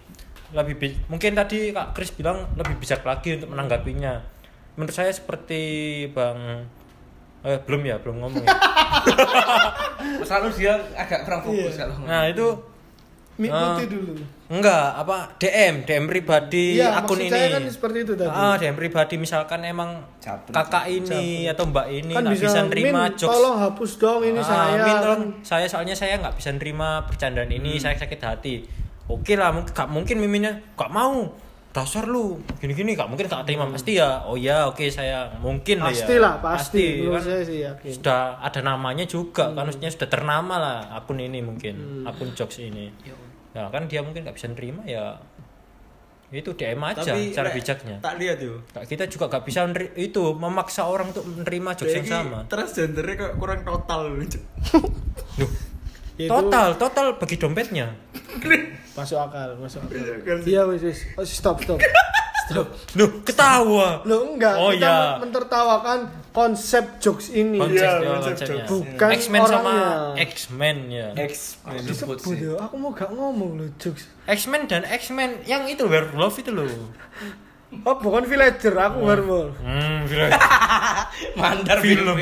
lebih 0.49 0.75
bi- 0.77 0.99
mungkin 1.07 1.33
tadi 1.33 1.71
Kak 1.71 1.91
Kris 1.91 2.11
bilang 2.11 2.47
lebih 2.53 2.77
bijak 2.77 3.03
lagi 3.03 3.35
untuk 3.35 3.51
menanggapinya. 3.51 4.23
Menurut 4.75 4.93
saya 4.93 5.11
seperti 5.11 5.63
Bang 6.09 6.67
eh 7.43 7.59
belum 7.59 7.83
ya, 7.83 7.97
belum 7.97 8.17
ngomong 8.19 8.43
ya. 8.43 8.51
Selalu 10.23 10.49
dia 10.55 10.75
agak 10.93 11.23
kurang 11.23 11.43
fokus 11.43 11.73
Iya. 11.73 11.81
kalau 11.81 11.95
ngomong. 11.97 12.09
Nah, 12.09 12.25
itu 12.27 12.49
Mengikuti 13.37 13.85
Ah. 13.85 13.91
dulu. 13.91 14.13
enggak 14.49 14.87
apa 14.97 15.17
DM, 15.37 15.85
DM 15.85 16.05
pribadi 16.07 16.81
Iya, 16.81 16.97
akun 16.97 17.21
maksud 17.21 17.21
ini. 17.21 17.31
saya 17.31 17.47
kan 17.53 17.63
seperti 17.69 17.99
itu 18.01 18.13
tadi. 18.15 18.33
Ah, 18.33 18.57
DM 18.57 18.73
pribadi 18.75 19.15
misalkan 19.19 19.61
emang 19.61 19.91
Japri. 20.17 20.55
kakak 20.55 20.85
ini 20.89 21.25
atau 21.47 21.67
mbak 21.67 21.85
ini 21.87 22.15
kan 22.15 22.25
bisa, 22.27 22.49
bisa 22.49 22.61
nerima 22.65 23.05
Min, 23.05 23.13
jokes. 23.15 23.29
tolong 23.29 23.57
hapus 23.59 23.93
dong 23.99 24.21
ini 24.25 24.41
Ah, 24.41 24.47
saya. 24.47 24.73
Min, 24.79 24.89
kan. 24.89 25.03
tolong. 25.03 25.23
saya 25.43 25.67
soalnya 25.67 25.93
saya 25.93 26.17
nggak 26.17 26.33
bisa 26.33 26.49
nerima 26.51 27.05
bercandaan 27.05 27.47
Hmm. 27.47 27.59
ini, 27.59 27.77
saya 27.77 27.93
sakit 27.95 28.17
hati. 28.19 28.55
Oke 29.07 29.39
lah, 29.39 29.55
mungkin 29.55 29.71
gak 29.71 29.89
mungkin 29.89 30.17
miminnya 30.19 30.53
gak 30.75 30.91
mau. 30.91 31.31
Dasar 31.71 32.09
lu, 32.09 32.41
gini-gini 32.57 32.97
gak 32.97 33.07
mungkin 33.07 33.29
gak 33.29 33.45
terima 33.45 33.69
pasti 33.69 34.01
ya. 34.01 34.25
Oh 34.25 34.33
ya, 34.35 34.65
oke 34.67 34.89
saya 34.89 35.29
mungkin 35.39 35.85
lah 35.85 35.93
ya. 35.93 36.03
Pasti 36.03 36.15
lah, 36.17 36.35
pasti. 36.41 36.87
Kan 37.05 37.21
saya 37.21 37.43
sih 37.45 37.59
yakin. 37.63 37.91
sudah 37.93 38.41
ada 38.41 38.61
namanya 38.65 39.05
juga 39.05 39.53
Hmm. 39.53 39.61
kan 39.61 39.65
maksudnya 39.69 39.93
sudah 39.93 40.09
ternama 40.09 40.55
lah 40.57 40.79
akun 40.97 41.21
ini 41.21 41.45
mungkin 41.45 42.03
akun 42.03 42.33
jokes 42.33 42.59
ini 42.61 42.89
nah 43.53 43.73
kan 43.73 43.89
dia 43.89 44.05
mungkin 44.05 44.21
nggak 44.21 44.37
bisa 44.37 44.53
nerima 44.53 44.85
ya 44.85 45.17
itu 46.29 46.53
DM 46.53 46.77
aja 46.77 47.01
tapi 47.01 47.33
cara 47.33 47.49
bijaknya 47.49 47.97
tak 48.05 48.21
lihat 48.21 48.37
Nggak, 48.37 48.85
kita 48.85 49.05
juga 49.09 49.33
nggak 49.33 49.45
bisa 49.49 49.65
itu 49.97 50.23
memaksa 50.37 50.85
orang 50.85 51.09
untuk 51.09 51.25
menerima 51.25 51.71
jokes 51.73 51.97
yang 51.97 52.05
sama 52.05 52.45
transgendernya 52.53 53.15
kok 53.17 53.33
kurang 53.41 53.65
total 53.65 54.13
loh 54.13 54.21
Cuk. 56.17 56.23
Loh, 56.23 56.25
Ya, 56.25 56.27
itu 56.27 56.33
total 56.33 56.69
total 56.75 57.07
bagi 57.17 57.37
dompetnya 57.37 57.87
masuk 58.97 59.21
akal, 59.21 59.53
masuk 59.61 59.85
akal. 59.85 59.95
Iya, 59.95 60.35
Iya 60.43 60.63
wis 60.67 60.83
wis. 60.83 60.99
Oh, 61.15 61.23
stop 61.23 61.61
stop. 61.61 61.77
Stop. 62.47 62.71
Loh, 62.95 63.27
ketawa 63.27 64.07
Lo 64.07 64.23
enggak, 64.31 64.55
Oh, 64.55 64.71
kita 64.71 64.87
iya. 64.87 65.19
mentertawakan 65.19 65.99
konsep 66.31 67.03
jokes 67.03 67.35
ini. 67.35 67.59
konsep 67.59 67.83
ya, 67.83 67.99
konsep 67.99 68.39
konsepnya 68.39 68.47
jokes. 68.63 68.71
Bukan 68.71 69.09
X-Men 69.11 69.41
sama 69.43 69.67
orangnya. 69.67 69.91
X-Men 70.23 70.77
ya 70.87 71.07
X 71.19 71.59
Disebut 71.83 72.23
ya, 72.39 72.55
aku 72.63 72.79
mau 72.79 72.95
gak 72.95 73.11
ngomong 73.11 73.59
lo 73.59 73.67
jokes. 73.77 74.07
X-Men 74.31 74.71
dan 74.71 74.87
X-Men 74.87 75.43
yang 75.43 75.67
itu 75.67 75.91
werewolf 75.91 76.39
itu 76.39 76.55
loh 76.55 76.71
Oh, 77.83 77.99
bukan 77.99 78.23
villager, 78.23 78.79
aku 78.79 79.03
werewolf. 79.03 79.59
hmm 79.59 80.07
gila. 80.07 80.31
Mandar 81.43 81.83
Film. 81.83 82.15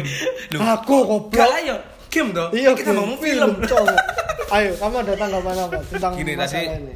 Lu. 0.50 0.56
Aku 0.56 0.94
goblok. 1.04 1.36
Gak. 1.36 1.84
Game 2.14 2.30
toh. 2.30 2.48
Iya, 2.50 2.70
kita 2.72 2.94
ngomong 2.94 3.18
film. 3.18 3.50
cowok. 3.60 3.96
Ayo, 4.48 4.70
kamu 4.72 4.96
ada 5.02 5.12
tanggapan 5.14 5.56
apa 5.58 5.78
tentang 5.84 6.12
Gini, 6.14 6.32
masalah 6.32 6.46
tadi- 6.46 6.78
ini? 6.80 6.94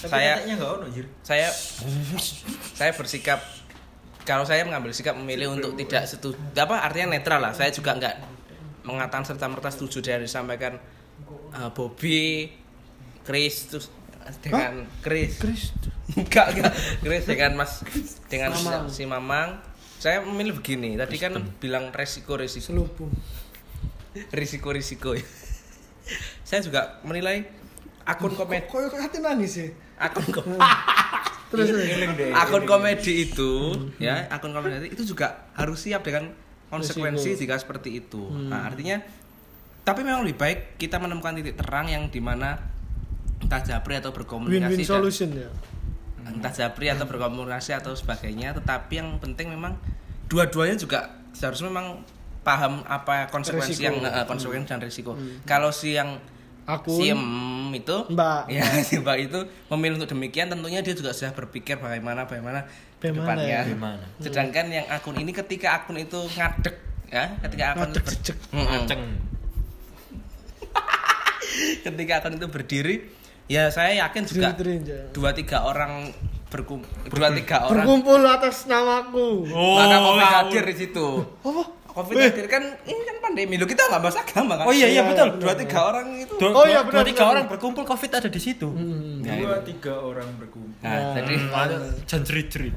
Tapi 0.00 0.10
Saya- 0.10 0.40
ono 0.66 0.86
jir. 0.88 1.06
saya 1.20 1.48
saya 2.72 2.90
bersikap 2.90 3.36
kalau 4.22 4.42
saya 4.42 4.64
mengambil 4.64 4.90
sikap 4.90 5.12
memilih 5.12 5.52
untuk 5.52 5.76
tidak 5.76 6.08
setuju 6.08 6.40
apa 6.56 6.80
artinya 6.80 7.12
netral 7.12 7.36
lah 7.38 7.52
saya 7.52 7.68
juga 7.68 7.92
nggak 7.94 8.16
mengatakan 8.82 9.24
serta 9.24 9.44
merta 9.44 9.68
setuju 9.68 10.00
dari 10.00 10.24
disampaikan 10.24 10.80
uh, 11.52 11.68
Bobby 11.70 12.48
Chris 13.20 13.68
terus 13.68 13.86
dengan 14.40 14.88
Chris 15.00 15.36
Chris. 15.36 15.68
enggak 16.16 16.46
enggak 16.54 16.72
Chris 16.98 17.24
dengan 17.26 17.50
Mas 17.54 17.72
dengan 18.24 18.50
si- 18.50 18.64
Mamang. 18.64 18.84
si 18.88 19.02
Mamang 19.04 19.48
saya 20.00 20.24
memilih 20.24 20.56
begini 20.56 20.96
tadi 20.96 21.20
kan 21.20 21.36
bilang 21.60 21.92
resiko 21.92 22.40
resiko 22.40 22.72
Selubung. 22.72 23.12
Risiko 24.30 24.70
risiko 24.70 25.14
saya 26.42 26.60
juga 26.60 26.98
menilai 27.02 27.46
akun 28.02 28.34
komedi 28.34 28.66
Kok 28.66 28.90
kok 28.90 28.98
hati 28.98 29.18
nangis 29.18 29.50
sih? 29.54 29.68
akun 29.96 30.26
kom- 30.28 30.58
Terus 31.50 31.66
akun 32.32 32.62
komedi 32.64 33.24
itu 33.24 33.52
ya 33.98 34.26
akun 34.28 34.50
komedi 34.50 34.86
itu 34.88 35.02
juga 35.04 35.50
harus 35.52 35.78
siap 35.78 36.02
dengan 36.02 36.30
konsekuensi 36.70 37.34
jika 37.34 37.58
seperti 37.58 37.98
itu. 37.98 38.22
Nah 38.46 38.64
artinya 38.64 39.02
tapi 39.82 40.00
memang 40.00 40.22
lebih 40.22 40.38
baik 40.38 40.58
kita 40.76 40.96
menemukan 40.96 41.34
titik 41.34 41.58
terang 41.58 41.86
yang 41.86 42.06
di 42.06 42.18
mana 42.18 42.54
entah 43.40 43.58
japri 43.60 43.96
atau 43.96 44.10
berkomunikasi 44.10 44.62
Win-win 44.72 44.78
dan- 44.80 44.90
solution 44.92 45.28
ya. 45.34 45.50
entah 46.22 46.52
japri 46.52 46.86
atau 46.86 47.04
berkomunikasi 47.04 47.74
atau 47.74 47.90
sebagainya 47.92 48.54
tetapi 48.54 48.92
yang 48.96 49.18
penting 49.18 49.50
memang 49.50 49.74
dua-duanya 50.26 50.76
juga 50.76 51.00
seharusnya 51.32 51.66
memang 51.66 52.06
paham 52.40 52.80
apa 52.82 53.28
konsekuensi 53.28 53.74
Resiko. 53.74 53.84
yang 53.84 53.96
eh, 54.00 54.24
konsekuensi 54.24 54.66
dan 54.66 54.80
risiko 54.80 55.12
kalau 55.44 55.68
si 55.70 55.92
yang 55.92 56.16
Akun. 56.62 56.92
si 56.94 57.08
em 57.08 57.20
itu 57.70 57.96
Mbak. 58.06 58.42
ya 58.48 58.62
si 58.86 58.96
mbak 58.96 59.16
itu 59.20 59.38
memilih 59.68 59.98
untuk 59.98 60.10
demikian 60.10 60.46
tentunya 60.46 60.80
dia 60.80 60.92
juga 60.92 61.10
sudah 61.10 61.32
berpikir 61.32 61.76
bagaimana 61.76 62.24
bagaimana 62.24 62.64
Bagaimana 62.96 63.24
depannya 63.32 63.44
ya? 63.46 63.60
Bagaimana? 63.62 64.04
sedangkan 64.18 64.64
yang 64.70 64.86
akun 64.88 65.16
ini 65.16 65.32
ketika 65.32 65.68
akun 65.74 65.96
itu 65.96 66.20
ngadek 66.30 66.76
ya 67.08 67.24
ketika 67.40 67.64
akun 67.70 67.88
itu 67.88 67.90
Ngadek, 67.90 68.02
ber- 68.02 68.12
jejek. 68.14 68.36
Mm-mm. 68.50 68.66
Ngaceng. 68.66 69.02
ketika 71.84 72.12
akun 72.18 72.34
itu 72.34 72.46
berdiri 72.46 72.94
ya 73.46 73.68
saya 73.68 73.98
yakin 74.00 74.22
juga 74.24 74.54
dua 75.10 75.30
tiga 75.32 75.64
orang 75.64 76.12
berkum 76.46 76.82
dua 77.08 77.30
tiga 77.32 77.66
orang 77.66 77.82
Berkumpul 77.82 78.20
atas 78.22 78.66
namaku. 78.66 79.46
Oh, 79.48 79.74
maka 79.76 79.96
Covid 79.96 80.18
ngawur. 80.18 80.34
hadir 80.44 80.62
di 80.64 80.76
situ 80.76 81.06
Apa? 81.40 81.62
Covid 81.92 82.16
akhir 82.16 82.46
kan 82.46 82.62
ini 82.82 83.02
kan 83.02 83.16
pandemi. 83.20 83.54
Lo 83.54 83.64
kita 83.64 83.82
nggak 83.84 84.00
bahas 84.00 84.16
agama 84.16 84.52
kan? 84.54 84.64
Oh 84.64 84.72
iya 84.72 84.86
iya 84.88 85.02
betul. 85.02 85.36
dua 85.36 85.54
tiga 85.54 85.78
orang 85.84 86.06
itu. 86.16 86.34
Dua, 86.34 86.50
Oh 86.52 86.64
iya, 86.64 86.80
dua- 86.80 86.86
benar, 86.86 86.94
dua 86.96 87.04
tiga 87.06 87.24
orang 87.26 87.44
berkumpul 87.46 87.84
covid 87.84 88.10
ada 88.12 88.26
di 88.26 88.38
situ. 88.38 88.68
Nah, 88.68 89.36
dua 89.36 89.58
tiga 89.60 89.94
orang 89.96 90.28
berkumpul. 90.34 90.80
Nah, 90.80 91.14
jadi 91.14 91.34
Jangan 92.06 92.24
cerit-cerit. 92.24 92.74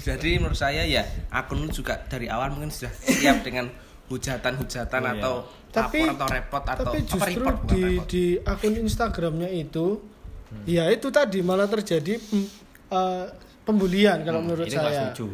jadi 0.00 0.30
menurut 0.36 0.56
saya 0.56 0.82
ya 0.82 1.02
akun 1.28 1.62
itu 1.62 1.78
juga 1.78 2.00
dari 2.02 2.26
awal 2.26 2.48
mungkin 2.50 2.68
sudah 2.68 2.88
siap 2.94 3.42
dengan 3.46 3.68
hujatan-hujatan 4.08 4.98
Oh, 4.98 5.04
iya. 5.04 5.12
atau 5.14 5.34
Tapi- 5.68 6.08
atau 6.08 6.26
repot 6.26 6.64
atau 6.64 6.84
tapi 6.86 6.98
apa 6.98 7.06
justru 7.06 7.28
report 7.36 7.56
bukan 7.58 7.68
di 7.68 7.80
report. 7.84 8.06
di 8.08 8.24
akun 8.40 8.74
Instagramnya 8.78 9.50
itu 9.50 9.86
ya 10.64 10.88
itu 10.88 11.08
tadi 11.08 11.38
malah 11.40 11.68
terjadi 11.68 12.16
pem- 12.16 12.48
eh, 12.88 13.26
pembulian 13.62 14.18
kalau 14.22 14.40
menurut 14.40 14.64
Ini 14.64 14.74
nggak 14.74 14.88
saya. 14.90 15.02
setuju. 15.12 15.26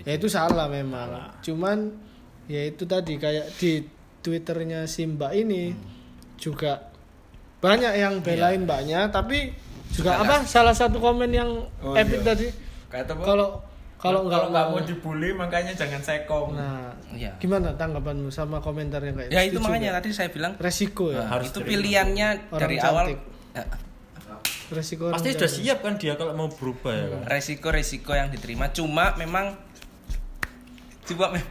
ya 0.00 0.12
itu 0.14 0.26
salah 0.26 0.70
memang. 0.70 1.34
Cuman 1.40 1.78
ya 2.46 2.62
itu 2.64 2.84
tadi 2.84 3.16
kayak 3.16 3.52
di 3.54 3.84
twitternya 4.20 4.84
si 4.84 5.04
mbak 5.04 5.32
ini 5.34 5.72
juga 6.36 6.88
banyak 7.58 7.92
yang 7.94 8.14
belain 8.18 8.62
mbaknya 8.62 9.08
tapi 9.08 9.52
juga 9.90 10.16
apa 10.16 10.44
salah 10.44 10.72
satu 10.72 10.96
komen 10.96 11.28
yang 11.28 11.50
Oh, 11.78 11.92
epic 11.92 12.20
iya. 12.20 12.26
tadi 12.26 12.46
kalau 13.18 13.60
kalau 13.96 14.24
nggak 14.24 14.48
nggak 14.48 14.66
mau 14.66 14.80
dibully 14.80 15.30
makanya 15.30 15.72
jangan 15.74 16.00
sekong 16.00 16.54
nah 16.54 16.88
Iya. 17.10 17.34
gimana 17.36 17.74
tanggapanmu 17.74 18.30
sama 18.30 18.58
komentar 18.58 19.02
yang 19.02 19.12
kayak 19.14 19.28
ya 19.28 19.42
itu 19.42 19.58
makanya 19.58 19.92
nggak? 19.92 19.98
tadi 20.00 20.10
saya 20.14 20.28
bilang 20.30 20.52
resiko 20.56 21.10
ya 21.10 21.20
nah, 21.20 21.36
harus 21.36 21.50
itu 21.50 21.60
pilihannya 21.60 22.28
Orang 22.48 22.60
dari 22.60 22.76
awal 22.78 23.04
cantik. 23.08 23.20
ya, 23.50 23.64
resiko 24.70 25.02
orang 25.04 25.14
Pasti 25.18 25.28
sudah 25.34 25.50
siap 25.50 25.78
kan 25.80 25.94
dia 25.96 26.14
kalau 26.14 26.32
mau 26.32 26.46
berubah 26.46 26.92
ya 26.92 27.06
kan. 27.10 27.20
resiko-resiko 27.28 28.12
yang 28.12 28.30
diterima 28.30 28.70
cuma 28.70 29.12
memang 29.16 29.58
cuma 31.02 31.26
me- 31.30 31.50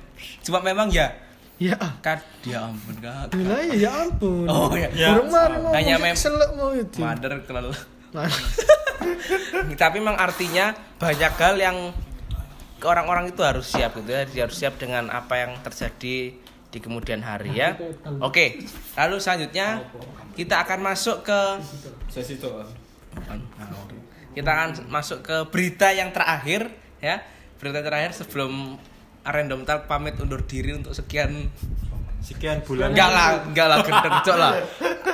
cuma 0.50 0.60
memang 0.66 0.90
ya. 0.90 1.14
Ya. 1.60 1.76
Kan 2.02 2.18
dia 2.42 2.66
ampun 2.66 2.96
kak. 2.98 3.36
Gila 3.36 3.58
ya 3.76 3.92
ampun. 4.08 4.48
Oh, 4.50 4.72
iya. 4.74 4.90
Ya. 4.96 5.10
Burung 5.14 5.30
mari 5.30 5.56
mau 5.60 5.72
Hanya 5.76 5.96
mem- 6.02 6.18
selek 6.18 6.52
mau 6.58 6.74
itu. 6.74 6.98
mother 6.98 7.44
kelel 7.46 7.70
Nah, 8.10 8.26
tapi 9.78 10.02
memang 10.02 10.18
artinya 10.18 10.74
banyak 10.98 11.34
hal 11.38 11.56
yang 11.62 11.78
ke 12.82 12.86
orang-orang 12.88 13.30
itu 13.30 13.46
harus 13.46 13.70
siap 13.70 13.94
gitu 14.02 14.10
ya. 14.10 14.26
Dia 14.26 14.42
harus 14.50 14.58
siap 14.58 14.82
dengan 14.82 15.14
apa 15.14 15.46
yang 15.46 15.62
terjadi 15.62 16.34
di 16.70 16.78
kemudian 16.82 17.22
hari 17.22 17.54
ya. 17.54 17.78
Oke 18.22 18.66
lalu 18.98 19.22
selanjutnya 19.22 19.84
kita 20.34 20.62
akan 20.66 20.80
masuk 20.82 21.22
ke 21.22 21.40
sesi 22.10 22.38
itu 22.38 22.50
kita 24.38 24.50
akan 24.50 24.70
masuk 24.88 25.26
ke 25.26 25.38
berita 25.54 25.92
yang 25.94 26.10
terakhir 26.10 26.70
ya. 26.98 27.22
Berita 27.60 27.84
terakhir 27.84 28.16
sebelum 28.16 28.80
random 29.30 29.62
talk 29.62 29.86
pamit 29.86 30.16
undur 30.16 30.42
diri 30.42 30.74
untuk 30.74 30.92
sekian 30.92 31.48
Sekian 32.20 32.60
bulan. 32.62 32.92
enggak 32.92 33.10
lah 33.10 33.30
enggak 33.44 33.66
lah 33.66 33.78
gendeng 33.80 34.16
cok 34.20 34.38
lah 34.38 34.52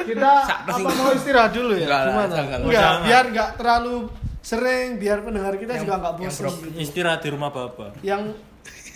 kita 0.04 0.32
apa 0.66 0.90
mau 0.92 1.12
istirahat 1.12 1.52
dulu 1.52 1.74
ya? 1.76 1.86
Enggak 1.86 2.00
lah, 2.00 2.10
Gimana? 2.10 2.34
jangan. 2.36 2.58
Enggak, 2.60 2.74
Jangan. 2.76 3.02
biar 3.04 3.24
enggak 3.28 3.50
terlalu 3.56 3.96
sering, 4.40 4.88
biar 4.96 5.18
pendengar 5.20 5.54
kita 5.56 5.74
juga 5.78 5.94
enggak 5.96 6.14
bosan. 6.16 6.42
brok- 6.44 6.78
Istirahat 6.78 7.20
di 7.20 7.30
rumah 7.30 7.50
bapak. 7.50 7.90
Yang 8.02 8.22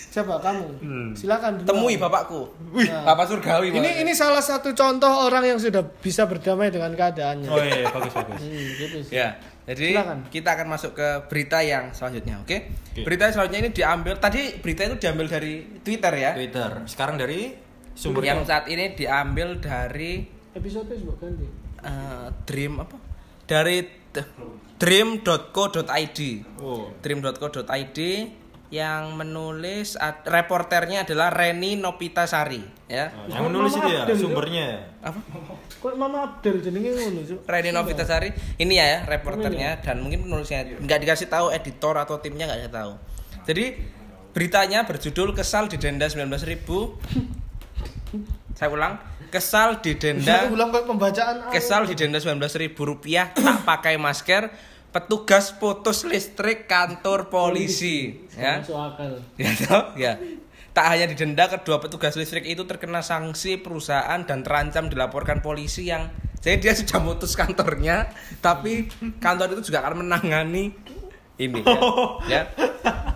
siapa 0.09 0.35
kamu? 0.37 0.65
Silakan 1.13 1.51
dulu. 1.55 1.67
temui 1.67 1.95
bapakku 1.95 2.41
Nah. 2.75 3.03
bapak 3.05 3.25
surgawi 3.27 3.67
Ini 3.71 4.01
ini 4.01 4.11
salah 4.11 4.41
satu 4.41 4.73
contoh 4.73 5.09
orang 5.23 5.45
yang 5.47 5.57
sudah 5.57 5.81
bisa 5.81 6.25
berdamai 6.25 6.69
dengan 6.69 6.89
keadaannya. 6.91 7.45
Oh 7.47 7.57
iya, 7.59 7.73
iya, 7.79 7.87
bagus 7.87 8.09
bagus. 8.11 8.37
Hmm, 8.39 8.67
gitu 8.75 8.97
sih. 9.03 9.13
Ya, 9.15 9.37
jadi 9.69 9.85
Silakan. 9.93 10.19
kita 10.27 10.49
akan 10.51 10.67
masuk 10.67 10.91
ke 10.93 11.07
berita 11.25 11.61
yang 11.61 11.91
selanjutnya, 11.91 12.39
oke? 12.39 12.57
Oke. 12.91 13.01
Berita 13.01 13.29
selanjutnya 13.29 13.61
ini 13.61 13.71
diambil 13.71 14.13
tadi 14.17 14.41
berita 14.57 14.81
itu 14.83 14.97
diambil 14.97 15.25
dari 15.27 15.53
Twitter 15.79 16.13
ya. 16.15 16.31
Twitter. 16.33 16.69
Sekarang 16.85 17.15
dari 17.15 17.53
sumber 17.93 18.23
Yang 18.23 18.45
saat 18.45 18.65
ini 18.65 18.91
diambil 18.91 19.57
dari 19.57 20.25
Episode 20.49 20.89
sebuah 20.91 21.17
ganti. 21.19 21.45
eh, 21.79 22.27
Dream 22.43 22.73
apa? 22.79 22.97
Dari 23.45 23.77
dream.co.id. 24.75 26.19
Oh. 26.57 26.89
dream.co.id 26.99 27.99
yang 28.69 29.03
menulis 29.13 29.93
ad- 29.95 30.21
reporternya 30.23 31.01
adalah 31.01 31.29
Reni 31.29 31.73
Nopitasari 31.75 32.61
ya. 32.85 33.09
Oh, 33.11 33.25
yang 33.27 33.43
menulis 33.45 33.73
itu 33.73 33.85
ya 33.87 34.05
sumbernya 34.11 34.63
ya. 34.67 34.79
Apa? 35.03 35.19
Kok 35.79 35.95
Mama 35.95 36.27
Abdul 36.27 36.59
jenenge 36.59 36.91
ngono, 36.91 37.23
Cuk? 37.23 37.39
Reni 37.47 37.71
Novitasari 37.71 38.29
ini 38.59 38.75
ya, 38.75 38.85
ya 38.85 38.99
reporternya 39.07 39.79
dan 39.79 40.03
mungkin 40.03 40.27
penulisnya. 40.27 40.75
Nggak 40.75 40.99
dikasih 41.07 41.27
tahu 41.31 41.55
editor 41.55 41.95
atau 41.95 42.19
timnya 42.19 42.51
nggak 42.51 42.67
dikasih 42.67 42.75
tahu. 42.75 42.93
Jadi 43.47 43.65
beritanya 44.35 44.83
berjudul 44.83 45.31
kesal 45.31 45.71
didenda 45.71 46.05
19.000 46.05 46.67
Saya 48.59 48.69
ulang, 48.75 48.99
kesal 49.31 49.79
didenda 49.79 50.43
Saya 50.43 50.51
ulang 50.51 50.69
kok 50.75 50.83
pembacaan 50.83 51.47
kesal 51.49 51.87
didenda 51.87 52.19
19.000 52.19 52.75
rupiah 52.75 53.31
tak 53.31 53.63
pakai 53.63 53.95
masker 53.95 54.51
petugas 54.89 55.53
putus 55.53 56.01
listrik 56.03 56.65
kantor 56.65 57.29
polisi. 57.29 58.25
Ya. 58.33 58.59
Masuk 58.59 58.75
akal. 58.75 59.21
ya 59.37 59.51
toh? 59.53 59.83
ya 59.95 60.13
tak 60.79 60.95
hanya 60.95 61.11
didenda 61.11 61.51
kedua 61.51 61.83
petugas 61.83 62.15
listrik 62.15 62.47
itu 62.47 62.63
terkena 62.63 63.03
sanksi 63.03 63.59
perusahaan 63.59 64.23
dan 64.23 64.47
terancam 64.47 64.87
dilaporkan 64.87 65.43
polisi 65.43 65.91
yang 65.91 66.07
jadi 66.39 66.55
dia 66.55 66.71
sudah 66.71 67.03
mutus 67.03 67.35
kantornya 67.35 68.07
tapi 68.39 68.87
kantor 69.19 69.59
itu 69.59 69.67
juga 69.67 69.83
akan 69.83 70.07
menangani 70.07 70.71
ini 71.35 71.59
ya, 71.59 71.75
ya. 72.31 72.41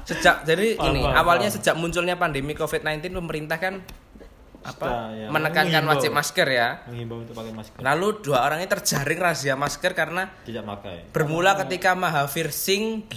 sejak 0.03 0.43
jadi 0.43 0.75
Paham, 0.75 0.91
ini 0.91 0.99
paham, 1.07 1.15
awalnya 1.15 1.47
paham. 1.47 1.55
sejak 1.55 1.75
munculnya 1.79 2.19
pandemi 2.19 2.51
covid-19 2.51 3.15
pemerintah 3.15 3.55
kan 3.55 3.79
apa 4.59 5.15
ya. 5.15 5.27
menekankan 5.31 5.83
wajib 5.87 6.11
masker 6.11 6.47
ya 6.51 6.83
Menghimbau 6.91 7.23
untuk 7.23 7.31
pakai 7.31 7.55
masker. 7.55 7.79
lalu 7.79 8.07
dua 8.19 8.43
orang 8.43 8.59
ini 8.59 8.67
terjaring 8.67 9.19
razia 9.23 9.55
masker 9.55 9.95
karena 9.95 10.35
Tidak 10.43 10.63
pakai. 10.67 11.15
bermula 11.15 11.55
ketika 11.63 11.95
Mahavir 11.95 12.51
Singh 12.51 13.07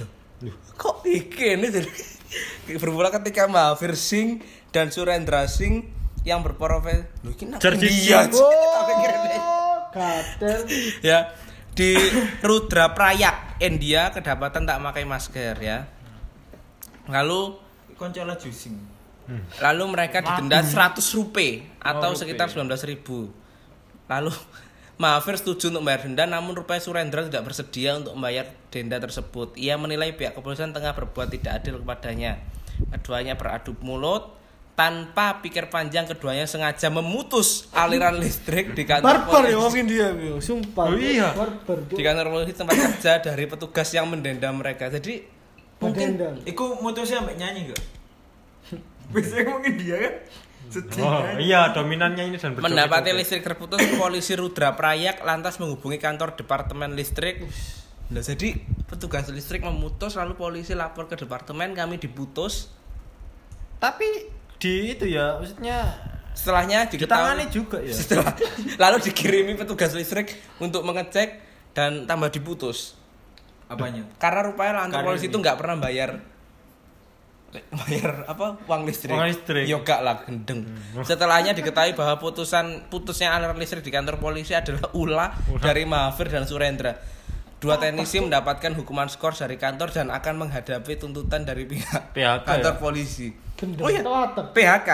loh, 0.46 0.54
kok 0.78 1.02
iki 1.02 1.58
ini 1.58 1.66
jadi 1.66 1.90
bermula 2.82 3.10
ketika 3.10 3.46
Mahavir 3.46 3.94
Singh 3.94 4.42
dan 4.74 4.90
Surendra 4.90 5.46
Singh 5.46 5.86
yang 6.26 6.42
berprofesi 6.42 7.06
loh 7.22 7.34
ini 7.38 7.54
India. 7.54 8.26
Oh, 8.34 9.78
ya 11.08 11.32
di 11.76 11.94
Rudra 12.42 12.90
Prayak 12.92 13.62
India 13.62 14.10
kedapatan 14.10 14.66
tak 14.66 14.82
pakai 14.82 15.04
masker 15.06 15.54
ya. 15.62 15.86
Lalu 17.06 17.54
koncola 17.94 18.34
jusing 18.36 18.96
lalu 19.58 19.84
mereka 19.90 20.22
didenda 20.22 20.62
100 20.62 21.02
rupiah 21.18 21.66
atau 21.82 22.10
Oh, 22.10 22.14
rupiah. 22.14 22.20
sekitar 22.22 22.46
19.000 22.50 22.92
ribu. 22.94 23.34
Lalu 24.06 24.30
Mahavir 24.96 25.36
setuju 25.36 25.68
untuk 25.68 25.84
membayar 25.84 26.08
denda 26.08 26.24
namun 26.24 26.56
rupanya 26.56 26.80
Surendra 26.80 27.20
tidak 27.28 27.44
bersedia 27.44 28.00
untuk 28.00 28.16
membayar 28.16 28.48
denda 28.72 28.96
tersebut 28.96 29.52
ia 29.60 29.76
menilai 29.76 30.16
pihak 30.16 30.32
kepolisian 30.32 30.72
tengah 30.72 30.96
berbuat 30.96 31.28
tidak 31.28 31.60
adil 31.60 31.84
kepadanya 31.84 32.40
keduanya 32.96 33.36
beradu 33.36 33.76
mulut 33.84 34.36
tanpa 34.76 35.40
pikir 35.40 35.72
panjang 35.72 36.04
keduanya 36.04 36.44
sengaja 36.44 36.92
memutus 36.92 37.68
aliran 37.72 38.20
listrik 38.20 38.76
di 38.76 38.84
kantor 38.84 39.24
Barbar 39.24 39.48
ya 39.48 39.56
mungkin 39.56 39.88
dia, 39.88 40.12
Bro. 40.12 40.36
sumpah. 40.36 40.92
Oh, 40.92 41.00
iya. 41.00 41.32
Barbar. 41.32 41.80
Di 41.88 42.02
kantor 42.04 42.26
polisi 42.28 42.52
tempat 42.52 42.76
kerja 42.76 43.12
dari 43.24 43.44
petugas 43.48 43.88
yang 43.96 44.04
mendenda 44.04 44.52
mereka 44.52 44.92
jadi 44.92 45.24
mungkin 45.80 46.20
Mendendam. 46.20 46.44
Iku 46.44 46.84
mutusnya 46.84 47.24
sampai 47.24 47.40
nyanyi 47.40 47.72
gak? 47.72 47.82
Biasanya 49.16 49.44
mungkin 49.48 49.72
dia 49.80 49.96
kan 49.96 50.14
Oh 51.00 51.22
kan? 51.22 51.38
iya, 51.38 51.70
dominannya 51.70 52.32
ini 52.32 52.36
dan. 52.36 52.58
Mendapati 52.58 53.14
listrik 53.14 53.46
terputus, 53.46 53.78
polisi 54.02 54.34
Rudra 54.34 54.74
Prayak 54.74 55.22
lantas 55.22 55.62
menghubungi 55.62 55.96
kantor 56.02 56.34
departemen 56.34 56.98
listrik. 56.98 57.46
Nah, 58.10 58.22
jadi 58.22 58.54
petugas 58.86 59.26
listrik 59.30 59.66
memutus 59.66 60.14
lalu 60.14 60.38
polisi 60.38 60.74
lapor 60.74 61.10
ke 61.10 61.18
departemen 61.18 61.74
kami 61.74 61.98
diputus. 61.98 62.70
Tapi 63.82 64.30
di 64.56 64.96
itu 64.96 65.04
ya, 65.10 65.36
maksudnya 65.36 65.94
Setelahnya 66.36 66.84
ditangani 66.92 67.48
diketahui 67.48 67.56
juga 67.56 67.78
ya. 67.80 67.94
setelah 67.96 68.36
lalu 68.76 68.96
dikirimi 69.08 69.56
petugas 69.56 69.96
listrik 69.96 70.36
untuk 70.60 70.84
mengecek 70.84 71.40
dan 71.72 72.04
tambah 72.04 72.28
diputus. 72.28 72.92
Apanya? 73.72 74.04
Karena 74.20 74.44
rupanya 74.44 74.84
kantor 74.86 75.16
polisi 75.16 75.26
ini. 75.26 75.32
itu 75.32 75.36
nggak 75.40 75.56
pernah 75.56 75.76
bayar 75.80 76.20
bayar 77.54 78.26
apa 78.28 78.58
uang 78.68 78.82
listrik. 78.84 79.14
Uang 79.14 79.26
listrik. 79.30 79.64
Ya 79.64 79.78
enggak 79.78 80.00
lah 80.02 80.20
gendeng. 80.26 80.66
Setelahnya 81.02 81.56
diketahui 81.56 81.96
bahwa 81.96 82.18
putusan 82.20 82.90
putusnya 82.92 83.32
aliran 83.32 83.56
listrik 83.56 83.86
di 83.86 83.92
kantor 83.94 84.18
polisi 84.20 84.52
adalah 84.52 84.90
ulah 84.92 85.30
dari 85.62 85.86
Mahavir 85.88 86.28
dan 86.28 86.44
Surendra. 86.44 86.96
Dua 87.56 87.80
teknisi 87.80 88.20
mendapatkan 88.20 88.76
hukuman 88.76 89.08
skor 89.08 89.32
dari 89.32 89.56
kantor 89.56 89.88
dan 89.88 90.12
akan 90.12 90.44
menghadapi 90.44 91.00
tuntutan 91.00 91.48
dari 91.48 91.64
pihak 91.64 92.12
PHK 92.12 92.44
kantor 92.44 92.74
ya? 92.76 92.80
polisi. 92.80 93.28
Gendeng 93.56 93.80
Oh 93.80 93.88
iya? 93.88 94.04
PHK, 94.52 94.90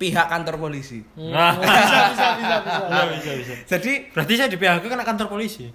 pihak 0.00 0.26
kantor 0.32 0.56
polisi. 0.56 1.04
Nah, 1.20 1.60
Bisa, 1.60 1.76
bisa, 2.08 2.26
bisa, 2.40 2.56
bisa. 2.64 2.80
bisa 2.88 3.02
bisa 3.12 3.30
bisa. 3.36 3.54
Jadi 3.68 3.92
Berarti 4.16 4.32
saya 4.32 4.48
di 4.48 4.56
PHK 4.56 4.84
kena 4.88 5.04
kantor 5.04 5.28
polisi. 5.28 5.68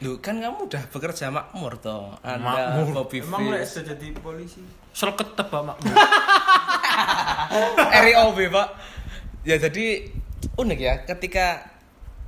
Lu 0.00 0.16
kan 0.18 0.40
kamu 0.40 0.64
udah 0.64 0.82
bekerja 0.88 1.28
makmur 1.28 1.76
toh. 1.76 2.16
Anda 2.20 2.72
Makmur. 2.76 3.04
Bobby 3.04 3.20
Emang 3.20 3.44
lu 3.44 3.56
sudah 3.60 3.92
jadi 3.92 4.06
polisi? 4.16 4.64
Selket 4.90 5.36
tebak 5.36 5.60
mak. 5.62 5.76
RIOB 8.00 8.38
pak 8.48 8.68
ya 9.40 9.56
jadi 9.56 10.06
unik 10.52 10.78
ya 10.78 10.94
ketika 11.06 11.64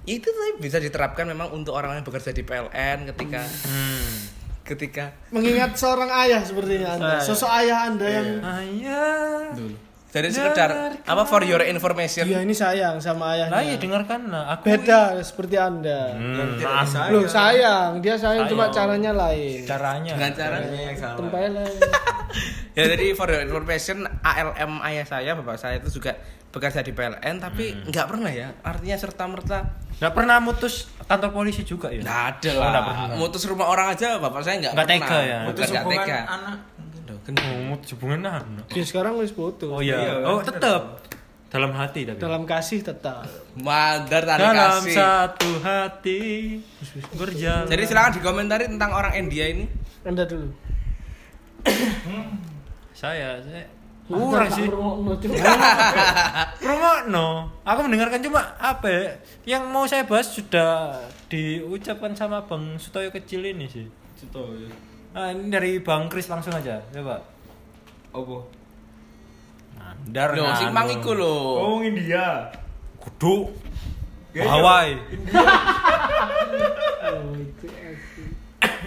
itu 0.02 0.24
tuh 0.24 0.58
bisa 0.58 0.82
diterapkan 0.82 1.28
memang 1.28 1.52
untuk 1.52 1.72
orang 1.72 1.94
yang 1.94 2.04
bekerja 2.04 2.32
di 2.32 2.42
PLN 2.42 3.06
ketika 3.08 3.40
Hmm. 3.68 4.10
ketika 4.62 5.12
Mengingat 5.28 5.76
seorang 5.76 6.08
ayah 6.22 6.40
sepertinya 6.40 6.96
Anda. 6.96 7.18
Sosok 7.20 7.50
ayah 7.52 7.86
Anda 7.86 8.06
yang 8.08 8.28
Ayah. 8.40 9.52
Jadi 10.12 10.28
sekedar 10.28 10.70
apa 11.00 11.22
for 11.24 11.40
your 11.40 11.64
information 11.64 12.22
dia 12.22 12.38
ini 12.38 12.52
sayang 12.52 13.00
sama 13.00 13.32
ayahnya. 13.32 13.48
Lah 13.50 13.62
iya 13.64 13.76
dengarkan 13.76 14.28
lah. 14.28 14.44
Aku 14.52 14.68
Beda 14.68 15.16
seperti 15.18 15.56
Anda. 15.56 16.12
Hmm, 16.12 16.60
maaf. 16.60 16.84
bisa. 16.84 17.00
Loh, 17.08 17.24
sayang, 17.24 17.90
dia 17.98 18.14
sayang, 18.14 18.44
cuma 18.44 18.68
Sayang. 18.68 18.76
caranya 18.92 19.12
lain. 19.16 19.64
caranya. 19.64 20.12
dengan 20.12 20.32
cara 20.32 20.56
Caranya 20.58 20.80
yang 20.82 20.96
salah. 20.96 21.16
Tempeleng. 21.16 21.74
ya 22.76 22.84
jadi 22.86 23.06
for 23.12 23.24
your 23.26 23.40
information 23.40 23.96
ALM 24.20 24.84
ayah 24.84 25.04
saya 25.04 25.32
bapak 25.34 25.56
saya 25.56 25.76
itu 25.76 25.88
juga 25.92 26.16
bekerja 26.48 26.80
di 26.80 26.92
PLN 26.92 27.40
tapi 27.40 27.72
nggak 27.82 28.06
pernah 28.06 28.28
ya 28.28 28.52
artinya 28.60 28.96
serta 28.96 29.24
merta 29.24 29.80
Nggak 29.92 30.12
pernah 30.12 30.36
mutus 30.36 30.88
kantor 31.02 31.30
polisi 31.30 31.62
juga 31.62 31.88
ya? 31.88 32.02
nggak 32.02 32.20
ada 32.34 32.50
Oh, 32.50 32.60
lah 32.62 32.82
pernah. 32.82 33.16
mutus 33.16 33.42
rumah 33.44 33.66
orang 33.66 33.86
aja 33.88 34.16
bapak 34.16 34.40
saya 34.42 34.56
nggak 34.60 34.72
Nggak 34.74 34.88
pernah 34.88 35.08
tega 35.08 35.18
ya? 35.22 35.38
Nggak 35.42 35.68
hubungan 35.70 35.92
tega 35.94 36.18
anak. 36.26 36.56
Aduh, 37.02 37.18
kan- 37.20 37.34
Oh, 37.36 37.60
mutus 37.66 37.90
hubungan 37.92 38.22
anak. 38.22 38.66
Dia 38.68 38.82
sekarang 38.82 39.18
wis 39.18 39.30
putus. 39.30 39.66
Oh 39.66 39.78
iya. 39.78 39.98
Iya, 39.98 40.14
oh, 40.24 40.38
tetap 40.38 41.02
dalam 41.48 41.70
hati 41.72 42.06
tapi. 42.06 42.16
Dalam 42.16 42.42
kasih 42.42 42.80
tetap. 42.80 43.26
Madar 43.54 44.22
tali 44.22 44.40
Dalam 44.40 44.80
kasih. 44.80 44.94
satu 44.94 45.50
hati 45.60 46.20
berjalan. 47.12 47.66
Jadi 47.66 47.82
silakan 47.84 48.12
dikomentari 48.14 48.64
tentang 48.66 48.90
orang 48.90 49.18
India 49.18 49.44
ini. 49.46 49.66
Anda 50.02 50.24
dulu. 50.24 50.48
saya, 52.92 53.38
saya 53.40 53.66
kurang 54.04 54.48
sih. 54.48 54.66
Promo 56.56 56.90
no. 57.06 57.28
Aku 57.62 57.80
mendengarkan 57.82 58.20
cuma 58.20 58.54
apa 58.56 58.86
ya? 58.86 59.02
Yang 59.48 59.62
mau 59.68 59.84
saya 59.84 60.04
bahas 60.04 60.26
sudah 60.28 60.98
diucapkan 61.26 62.12
sama 62.12 62.42
Bang 62.42 62.78
Sutoyo 62.78 63.10
kecil 63.10 63.42
ini 63.44 63.66
sih. 63.66 63.86
Cito 64.14 64.42
ya. 64.56 64.70
Nah, 65.12 65.28
ini 65.28 65.52
dari 65.52 65.76
Bang 65.84 66.08
Kris 66.08 66.28
langsung 66.32 66.56
aja, 66.56 66.80
coba. 66.88 67.20
Apa? 68.12 68.36
Mandar. 69.76 70.28
Loh, 70.32 70.56
sing 70.56 70.72
mang 70.72 70.88
iku 70.88 71.12
lho. 71.12 71.36
Oh, 71.60 71.78
India. 71.84 72.48
Kudu. 72.96 73.52
Ya, 74.32 74.48
iya. 74.48 74.50
Hawaii. 74.50 74.92
Oh, 77.02 77.34
itu 77.34 77.66
aku. 77.66 78.22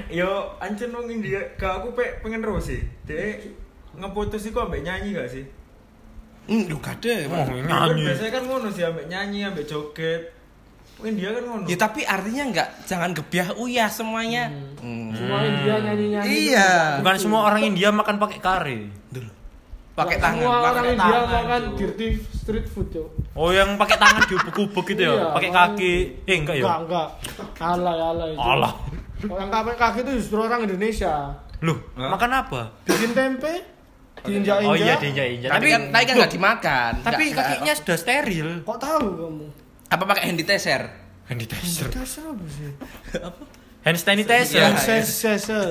Yo, 0.09 0.55
ancen 0.57 0.89
wong 0.95 1.11
India, 1.11 1.43
gak 1.59 1.83
aku 1.83 1.93
pe 1.93 2.23
pengen 2.23 2.41
terus 2.41 2.73
sih. 2.73 2.81
Dek 3.03 3.43
ngeputus 3.93 4.49
iku 4.49 4.65
ambek 4.65 4.81
nyanyi 4.81 5.13
gak 5.13 5.29
sih? 5.29 5.45
Hmm, 6.47 6.65
lu 6.71 6.79
ada. 6.79 7.13
Oh. 7.27 7.43
Kan 7.45 7.91
nyanyi. 7.93 8.07
biasanya 8.07 8.31
kan 8.39 8.43
ngono 8.47 8.67
sih 8.71 8.87
ambek 8.87 9.05
nyanyi, 9.11 9.39
ambek 9.45 9.67
joget. 9.67 10.31
Wong 10.97 11.11
India 11.11 11.35
kan 11.35 11.43
ngono. 11.43 11.63
Ya 11.67 11.77
tapi 11.77 12.01
artinya 12.07 12.43
enggak 12.49 12.69
jangan 12.87 13.11
gebiah 13.11 13.49
uyah 13.59 13.89
semuanya. 13.91 14.49
Hmm. 14.79 15.04
Semua 15.15 15.39
India 15.41 15.75
nyanyi-nyanyi. 15.79 16.27
Iya. 16.51 16.69
Bukan 17.01 17.15
semua 17.17 17.39
orang 17.43 17.61
India 17.63 17.89
makan 17.89 18.15
pakai 18.19 18.39
kare. 18.39 18.79
Dulu. 19.09 19.31
Pakai 19.95 20.19
Semua 20.19 20.27
tangan, 20.27 20.71
orang 20.75 20.85
India 20.91 21.07
tangan, 21.07 21.27
makan 21.31 21.61
dirty 21.79 22.07
street 22.19 22.67
food, 22.67 22.87
Cuk. 22.91 23.07
Oh, 23.31 23.49
yang 23.49 23.79
pakai 23.79 23.95
tangan 23.95 24.27
diubek-ubek 24.27 24.85
gitu 24.91 25.01
ya? 25.07 25.13
Iya, 25.15 25.25
pakai 25.31 25.49
kaki. 25.49 25.93
Eh, 26.27 26.35
enggak 26.35 26.55
ya? 26.59 26.63
Enggak, 26.67 26.79
enggak. 26.83 27.07
Alay, 27.63 27.97
alay. 27.97 28.31
Cuk. 28.35 28.43
Alah. 28.43 28.73
Yang 29.23 29.49
pakai 29.49 29.75
kaki 29.79 29.99
itu 30.03 30.11
justru 30.19 30.37
orang 30.43 30.61
Indonesia. 30.67 31.13
Loh, 31.63 31.77
Hah? 31.95 32.11
makan 32.11 32.29
apa? 32.35 32.61
Bikin 32.83 33.15
tempe, 33.15 33.53
diinjak-injak. 34.21 34.67
Oh 34.67 34.75
iya, 34.75 34.95
diinjak-injak. 34.99 35.49
Tapi 35.55 35.67
kan 35.71 35.81
tapi 35.87 36.03
kan 36.03 36.15
enggak 36.19 36.33
dimakan. 36.35 36.93
Tapi 36.99 37.23
nggak- 37.31 37.47
kakinya 37.55 37.73
sudah 37.73 37.97
steril. 37.97 38.49
Kok 38.67 38.77
tahu 38.77 39.07
kamu? 39.15 39.45
apa 39.85 40.03
pakai 40.03 40.21
hand 40.27 40.41
sanitizer? 40.41 40.81
Hand 41.29 41.39
sanitizer. 41.39 41.87
Dasar 41.87 42.23
apa 42.27 42.43
sih? 42.51 42.67
Hand 43.85 43.97
sanitizer. 43.97 44.73
Iya. 44.73 45.01
Sensor. 45.03 45.69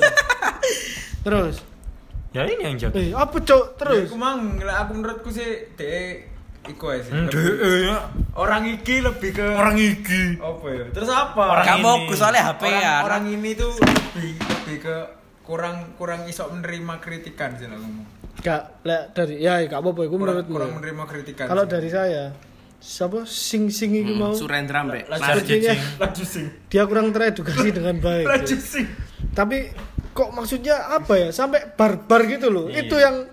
Terus, 1.27 1.57
Ya 2.31 2.42
ini 2.44 2.62
yang 2.64 2.74
jago. 2.77 2.94
eh 2.94 3.11
apa 3.11 3.37
cok? 3.37 3.64
Terus, 3.77 3.94
Terus 4.00 4.11
aku 4.11 4.16
mang, 4.16 4.38
aku 4.59 4.90
menurutku 4.92 5.31
sih 5.31 5.70
dek 5.74 6.27
iku 6.66 6.90
aja 6.90 7.03
sih. 7.05 7.11
Hmm, 7.11 7.27
deh, 7.27 7.46
ya. 7.85 8.11
Orang 8.35 8.66
iki 8.66 8.98
lebih 8.98 9.31
ke 9.33 9.46
Orang 9.48 9.74
iki. 9.74 10.38
apa 10.38 10.66
ya? 10.68 10.85
Terus 10.90 11.11
apa? 11.11 11.44
Orang 11.53 11.62
Kamu 11.64 11.79
ini. 11.81 11.90
fokus 12.03 12.18
soalnya 12.18 12.42
HP 12.44 12.62
orang, 12.64 12.81
ya. 12.81 12.94
orang 13.03 13.24
ini 13.29 13.50
tuh 13.55 13.70
lebih 13.77 14.31
lebih 14.35 14.77
ke 14.81 14.96
kurang 15.42 15.77
kurang 15.94 16.27
iso 16.27 16.46
menerima 16.48 16.94
kritikan 16.98 17.55
sih 17.55 17.66
ngomong. 17.66 18.07
gak 18.37 18.83
lek 18.83 19.14
dari 19.14 19.38
ya 19.38 19.62
gak 19.62 19.79
apa-apa 19.79 20.00
iku 20.03 20.11
Kurang, 20.12 20.22
menurutmu. 20.37 20.53
kurang 20.53 20.72
menerima 20.74 21.05
kritikan. 21.07 21.46
Kalau 21.46 21.64
dari 21.64 21.87
saya, 21.88 22.35
siapa 22.85 23.25
sing 23.25 23.73
sing 23.73 23.97
itu 23.97 24.12
Hmm, 24.12 24.20
mau 24.20 24.33
Surendra 24.37 24.85
sepertinya 24.85 25.73
laju 25.99 26.25
sing. 26.37 26.53
dia 26.68 26.85
kurang 26.85 27.09
teredukasi 27.11 27.73
dengan 27.73 27.97
baik. 27.97 28.29
Laju 28.29 28.44
Cuk. 28.47 28.61
sing. 28.61 28.87
Tapi 29.33 29.73
kok 30.12 30.31
maksudnya 30.31 30.92
apa 30.92 31.16
ya? 31.16 31.29
Sampai 31.31 31.64
barbar 31.70 32.29
gitu 32.29 32.53
loh. 32.53 32.68
Iya. 32.68 32.85
Itu 32.85 32.97
yang 32.97 33.25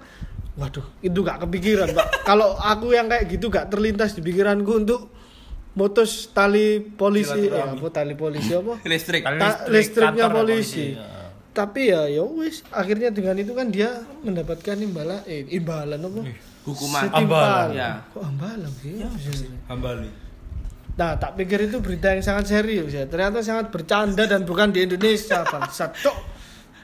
waduh, 0.52 0.88
itu 1.00 1.20
gak 1.20 1.44
kepikiran, 1.44 1.92
Pak. 1.92 2.08
Kalau 2.30 2.56
aku 2.56 2.92
yang 2.92 3.06
kayak 3.06 3.28
gitu 3.28 3.48
gak 3.48 3.68
terlintas 3.68 4.16
di 4.16 4.22
pikiranku 4.22 4.72
untuk 4.74 5.12
mutus 5.72 6.28
tali 6.30 6.80
polisi, 6.80 7.48
ya, 7.48 7.72
apa 7.72 7.88
tali 7.90 8.12
polisi 8.14 8.52
apa? 8.52 8.80
listrik. 8.88 9.22
Tali 9.22 9.36
Ta- 9.38 9.68
listriknya 9.68 10.26
kantor 10.26 10.36
polisi. 10.42 10.96
ya. 10.96 11.08
Tapi 11.52 11.82
ya 11.86 12.08
ya 12.08 12.24
wis, 12.24 12.64
akhirnya 12.70 13.08
dengan 13.10 13.36
itu 13.36 13.52
kan 13.52 13.68
dia 13.68 13.92
mendapatkan 14.22 14.76
imbalan 14.78 15.20
eh 15.26 15.44
imbalan 15.52 16.00
apa? 16.00 16.22
Hukuman. 16.64 17.10
Ambalan. 17.10 17.68
Ya. 17.72 17.90
Kok 18.08 18.22
ambalan 18.24 18.72
sih? 18.78 19.02
Hambali. 19.66 20.10
Nah, 20.92 21.16
tak 21.16 21.34
pikir 21.34 21.66
itu 21.66 21.80
berita 21.80 22.12
yang 22.12 22.22
sangat 22.22 22.46
serius 22.48 22.92
ya. 22.92 23.06
Ternyata 23.06 23.40
sangat 23.40 23.70
bercanda 23.70 24.24
dan 24.24 24.44
bukan 24.44 24.70
di 24.70 24.84
Indonesia, 24.84 25.42
bangsat. 25.52 25.96
Cok. 25.98 26.18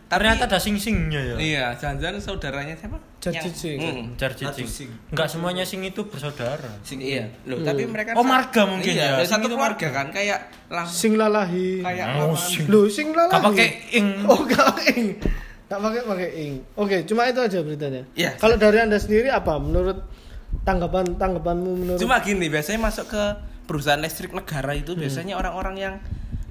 Ternyata 0.08 0.48
ada 0.48 0.56
sing-singnya 0.56 1.20
ya. 1.20 1.36
Iya, 1.36 1.66
jangan-jangan 1.76 2.16
saudaranya 2.18 2.72
siapa? 2.74 2.96
Jar 3.20 3.36
Yang- 3.36 3.44
Cicing. 3.52 3.78
Hmm. 3.78 4.06
Jar 4.16 4.32
Satu 4.32 4.56
cicing. 4.56 4.70
sing. 4.88 4.90
Enggak 5.12 5.28
semuanya 5.28 5.68
sing 5.68 5.84
itu 5.84 6.00
bersaudara. 6.02 6.72
Sing 6.80 7.04
iya. 7.04 7.28
Loh, 7.44 7.60
Hmm. 7.60 7.68
tapi 7.68 7.84
mereka 7.84 8.16
Oh, 8.16 8.24
marga 8.24 8.64
mungkin 8.64 8.88
iya, 8.88 9.04
ya. 9.04 9.20
dari 9.20 9.28
satu 9.28 9.44
Sing 9.44 9.44
itu 9.44 9.56
keluarga 9.60 9.88
kan 9.92 10.08
kayak 10.10 10.40
langsung 10.72 10.96
Sing 10.96 11.14
lalahi. 11.14 11.84
kayak 11.84 12.06
Oh, 12.24 12.32
sing. 12.34 12.64
Loh, 12.72 12.88
sing 12.88 13.12
lalahi. 13.12 13.28
Enggak 13.28 13.44
pakai 13.44 13.68
ing. 13.92 14.08
Oh, 14.24 14.40
gak 14.42 14.64
pakai 14.66 14.88
ing. 14.96 15.10
Gak 15.68 15.80
pakai 15.84 16.02
pakai 16.08 16.30
ing. 16.40 16.54
Oke, 16.80 17.04
cuma 17.04 17.28
itu 17.28 17.40
aja 17.44 17.60
beritanya. 17.60 18.08
Iya. 18.16 18.40
Kalau 18.40 18.56
dari 18.56 18.80
Anda 18.80 18.96
sendiri 18.96 19.28
apa 19.28 19.60
menurut 19.60 20.00
tanggapan 20.64 21.20
tanggapanmu 21.20 21.72
menurut 21.76 22.00
Cuma 22.00 22.24
gini, 22.24 22.48
biasanya 22.48 22.88
masuk 22.88 23.12
ke 23.12 23.24
perusahaan 23.68 24.00
listrik 24.00 24.32
negara 24.32 24.72
itu 24.72 24.96
biasanya 24.96 25.36
orang-orang 25.36 25.76
yang 25.76 25.96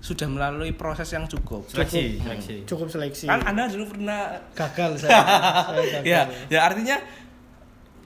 sudah 0.05 0.29
melalui 0.29 0.77
proses 0.77 1.09
yang 1.11 1.25
cukup. 1.25 1.65
Seleksi, 1.67 2.21
seleksi. 2.21 2.57
cukup 2.69 2.93
seleksi. 2.93 3.25
Kan 3.27 3.41
Anda 3.43 3.73
dulu 3.73 3.97
pernah 3.97 4.37
Gagal 4.53 4.91
saya. 5.01 5.11
saya 5.17 5.83
gagal. 5.99 6.03
ya, 6.05 6.21
ya 6.53 6.61
artinya 6.63 6.97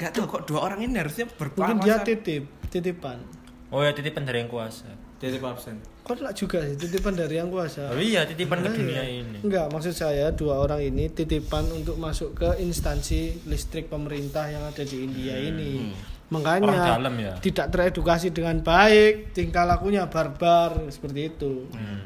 nggak 0.01 0.11
tahu 0.17 0.25
kok 0.31 0.43
dua 0.49 0.65
orang 0.65 0.81
ini 0.81 0.97
harusnya 0.97 1.29
Mungkin 1.29 1.83
dia 1.85 2.01
titip, 2.01 2.49
titipan. 2.73 3.21
Oh 3.69 3.83
ya 3.83 3.93
titipan 3.93 4.25
dari 4.25 4.47
yang 4.47 4.49
kuasa. 4.49 4.89
Titip 5.21 5.43
absen. 5.45 5.77
Kok 6.11 6.27
lah 6.27 6.35
juga 6.35 6.59
sih 6.67 6.75
titipan 6.75 7.15
dari 7.15 7.39
yang 7.39 7.47
kuasa. 7.49 7.87
Oh 7.87 8.03
iya 8.03 8.27
titipan 8.27 8.59
ke 8.59 8.67
Enggak, 8.67 8.79
dunia 8.83 8.99
ya. 8.99 9.05
ini. 9.07 9.39
Enggak, 9.47 9.67
maksud 9.71 9.95
saya 9.95 10.27
dua 10.35 10.59
orang 10.59 10.83
ini 10.83 11.07
titipan 11.07 11.71
untuk 11.71 11.95
masuk 11.97 12.35
ke 12.35 12.59
instansi 12.59 13.47
listrik 13.47 13.87
pemerintah 13.87 14.51
yang 14.51 14.67
ada 14.67 14.83
di 14.83 15.07
India 15.07 15.39
ini. 15.39 15.95
Makanya 16.31 16.63
Hmm. 16.63 16.75
Orang 16.75 16.91
dalam 16.99 17.15
ya. 17.15 17.33
tidak 17.39 17.67
teredukasi 17.71 18.31
dengan 18.31 18.59
baik, 18.59 19.31
tingkah 19.31 19.63
lakunya 19.63 20.07
barbar 20.07 20.91
seperti 20.91 21.31
itu. 21.31 21.71
Hmm. 21.71 22.03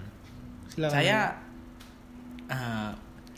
Silakan. 0.69 0.93
Saya 0.93 1.19
eh, 2.49 2.91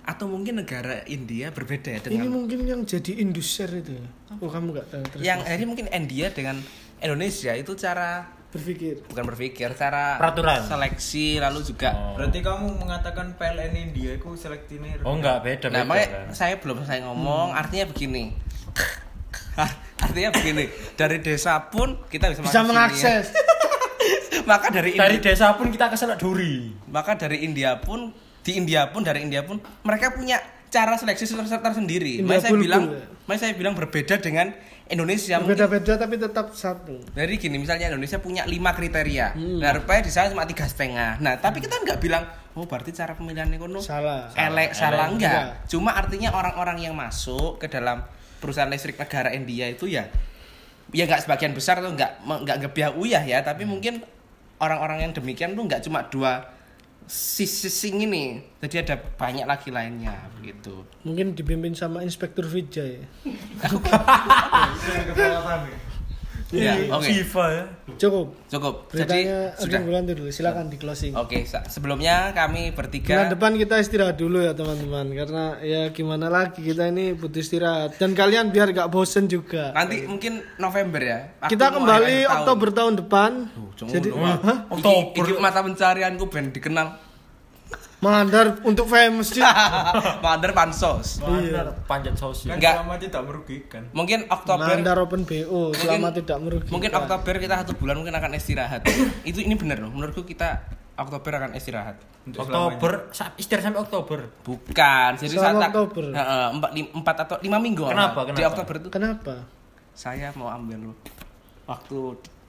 atau 0.02 0.26
mungkin 0.26 0.62
negara 0.62 1.02
India 1.07 1.50
berbeda 1.50 1.90
ya 1.90 1.98
ini 1.98 2.07
dengan 2.07 2.31
mungkin 2.31 2.59
yang 2.62 2.81
jadi 2.83 3.18
induser 3.18 3.70
itu. 3.70 3.98
Oh, 4.38 4.46
kamu 4.46 4.74
enggak 4.74 4.87
tahu 4.90 5.02
terus 5.11 5.22
yang 5.22 5.42
ini 5.42 5.64
mungkin 5.66 5.87
India 5.90 6.31
dengan 6.31 6.62
Indonesia 6.98 7.50
itu 7.55 7.74
cara 7.74 8.31
berpikir. 8.57 8.95
bukan 9.05 9.25
berpikir 9.27 9.69
cara 9.73 10.16
Peraturan. 10.16 10.61
seleksi 10.62 11.37
lalu 11.37 11.61
juga 11.62 11.90
Oh. 11.92 12.16
Berarti 12.16 12.38
kamu 12.40 12.66
mengatakan 12.77 13.33
PLN 13.35 13.75
India 13.75 14.11
itu 14.12 14.29
selektinir. 14.33 15.01
Oh 15.03 15.14
enggak 15.14 15.40
beda 15.40 15.66
Nah, 15.69 15.83
beda. 15.83 15.87
makanya 15.87 16.09
kan. 16.09 16.27
saya 16.33 16.55
belum 16.57 16.81
selesai 16.81 17.01
ngomong, 17.03 17.53
artinya 17.53 17.87
begini. 17.87 18.33
artinya 19.99 20.31
begini, 20.31 20.64
dari 20.95 21.19
desa 21.19 21.57
pun 21.66 21.97
kita 22.07 22.29
bisa, 22.29 22.40
Bisa 22.42 22.61
mengakses. 22.62 23.33
ya. 23.33 23.42
maka 24.51 24.69
dari 24.69 24.92
Dari 24.92 25.16
Indi- 25.16 25.25
desa 25.25 25.57
pun 25.57 25.69
kita 25.69 25.88
ke 25.88 25.97
duri. 26.14 26.77
maka 26.87 27.16
dari 27.16 27.42
India 27.42 27.79
pun 27.79 28.12
di 28.40 28.53
India 28.55 28.87
pun 28.87 29.03
dari 29.03 29.21
India 29.21 29.42
pun 29.42 29.59
mereka 29.83 30.12
punya 30.12 30.38
cara 30.69 30.95
seleksi 30.95 31.25
ter- 31.27 31.62
tersendiri. 31.62 32.21
India 32.21 32.37
Makanya 32.37 32.42
saya 32.45 32.55
bilang, 32.55 32.83
makanya 33.25 33.40
saya 33.40 33.53
bilang 33.55 33.75
berbeda 33.75 34.14
dengan 34.19 34.53
Indonesia. 34.87 35.37
Beda-beda 35.40 35.96
tapi 35.96 36.14
tetap 36.14 36.53
satu. 36.53 37.03
dari 37.11 37.35
gini 37.37 37.57
misalnya 37.57 37.88
Indonesia 37.88 38.16
punya 38.16 38.42
lima 38.44 38.70
kriteria 38.70 39.35
Hmm. 39.35 39.59
nah 39.59 39.72
rupanya 39.72 40.03
di 40.03 40.12
sana 40.12 40.31
cuma 40.31 40.44
tiga 40.44 40.62
setengah 40.62 41.18
nah 41.18 41.35
tapi 41.35 41.59
kita 41.59 41.77
nggak 41.77 41.99
bilang 41.99 42.22
oh 42.53 42.64
berarti 42.64 42.90
cara 42.90 43.12
pemilihan 43.12 43.51
ekonomi 43.51 43.83
Salah. 43.83 44.31
elek 44.33 44.70
salah 44.72 45.07
Elek. 45.07 45.18
enggak 45.18 45.33
Enggak. 45.35 45.66
cuma 45.66 45.90
artinya 45.92 46.31
orang-orang 46.33 46.79
yang 46.81 46.94
masuk 46.94 47.59
ke 47.59 47.66
dalam 47.66 48.07
perusahaan 48.37 48.66
listrik 48.66 48.94
negara 48.94 49.29
India 49.31 49.66
itu 49.66 49.87
ya 49.87 50.07
ya 50.90 51.03
nggak 51.05 51.27
sebagian 51.27 51.51
besar 51.51 51.81
tuh 51.81 51.90
nggak 51.90 52.22
nggak 52.22 52.59
gebiah 52.64 52.94
uyah 52.94 53.20
ya 53.20 53.42
tapi 53.42 53.66
mungkin 53.66 54.07
orang-orang 54.57 55.03
yang 55.03 55.12
demikian 55.12 55.53
tuh 55.53 55.66
nggak 55.66 55.83
cuma 55.83 56.07
dua 56.07 56.46
sisi 57.07 57.71
sing 57.71 58.03
ini 58.03 58.42
jadi 58.59 58.83
ada 58.83 58.97
banyak 58.99 59.47
lagi 59.47 59.71
lainnya 59.71 60.27
begitu. 60.38 60.83
Mungkin 61.07 61.38
dipimpin 61.38 61.75
sama 61.79 62.03
Inspektur 62.03 62.47
Vijay. 62.51 62.99
ya 65.14 65.40
oke 66.92 67.09
FIFA 67.09 67.44
ya. 67.50 67.64
Cukup. 67.96 68.26
cukup 68.46 68.74
Beritanya 68.87 69.50
jadi 69.50 69.59
sudah 69.59 69.80
Bulan 69.82 70.02
dulu. 70.04 70.24
Silakan 70.28 70.66
di 70.66 70.76
closing. 70.76 71.12
oke 71.12 71.42
sa- 71.42 71.66
sebelumnya 71.66 72.30
kami 72.30 72.70
Bulan 72.70 72.76
bertiga 72.76 73.26
depan 73.26 73.52
kita 73.54 73.74
istirahat 73.76 74.14
dulu 74.14 74.38
ya 74.38 74.52
teman-teman 74.52 75.11
karena 75.11 75.44
ya 75.61 75.82
gimana 75.90 76.26
lagi 76.28 76.61
kita 76.61 76.87
ini 76.87 77.12
butuh 77.12 77.38
istirahat 77.38 77.96
dan 77.96 78.12
kalian 78.12 78.48
biar 78.48 78.70
gak 78.70 78.87
bosen 78.88 79.26
juga. 79.26 79.70
nanti 79.72 80.04
mungkin 80.04 80.38
November 80.56 81.00
ya 81.00 81.18
Waktu 81.37 81.50
Kita 81.52 81.66
kembali 81.68 82.06
akhir 82.14 82.22
tahun. 82.22 82.37
Oktober 82.37 82.68
tahun 82.70 82.94
depan. 82.96 83.30
Cuma 83.74 83.88
Jadi. 83.88 84.09
Hah? 84.12 84.59
Iki, 84.68 84.94
iki 85.16 85.32
mata 85.37 85.61
pencarianku 85.61 86.24
ben 86.26 86.50
dikenal 86.50 86.87
mandar 88.09 88.47
untuk 88.62 88.87
famous 88.87 89.33
sih. 89.35 89.42
Mandar 90.19 90.51
pansos 90.51 91.19
Iya. 91.19 91.75
Panjat 91.83 92.14
sosial. 92.14 92.53
Kan 92.53 92.59
Enggak. 92.59 92.75
selama 92.79 92.95
tidak 92.97 93.23
merugikan. 93.23 93.83
mungkin 93.90 94.19
Oktober 94.27 94.66
mandar 94.69 94.97
open 94.99 95.23
BO 95.23 95.71
selama 95.73 96.09
tidak 96.11 96.38
merugikan. 96.38 96.73
mungkin 96.73 96.90
Oktober 96.92 97.35
kita 97.37 97.55
satu 97.59 97.73
bulan 97.75 97.95
mungkin 97.97 98.12
akan 98.12 98.31
istirahat 98.33 98.83
itu 99.29 99.38
ini 99.38 99.55
bener 99.55 99.79
loh 99.79 99.90
menurutku 99.90 100.23
kita 100.23 100.62
Oktober 100.95 101.31
akan 101.37 101.53
istirahat 101.55 101.97
Untuk 102.25 102.42
Oktober, 102.42 103.12
istirahat 103.37 103.64
sampai 103.64 103.81
Oktober. 103.81 104.19
bukan 104.42 105.11
jadi 105.14 105.31
Selama 105.33 105.47
saat 105.61 105.71
Oktober. 105.71 106.05
Heeh, 106.11 106.47
empat, 106.53 106.71
lim- 106.73 106.92
empat 106.92 107.16
atau 107.21 107.37
lima 107.38 107.59
minggu 107.59 107.85
Kenapa? 107.85 108.19
di 108.25 108.33
Kenapa? 108.33 108.49
Oktober 108.51 108.75
itu 108.77 108.88
Kenapa? 108.88 109.35
saya 109.92 110.29
mau 110.33 110.49
ambil 110.49 110.90
waktu 111.64 111.99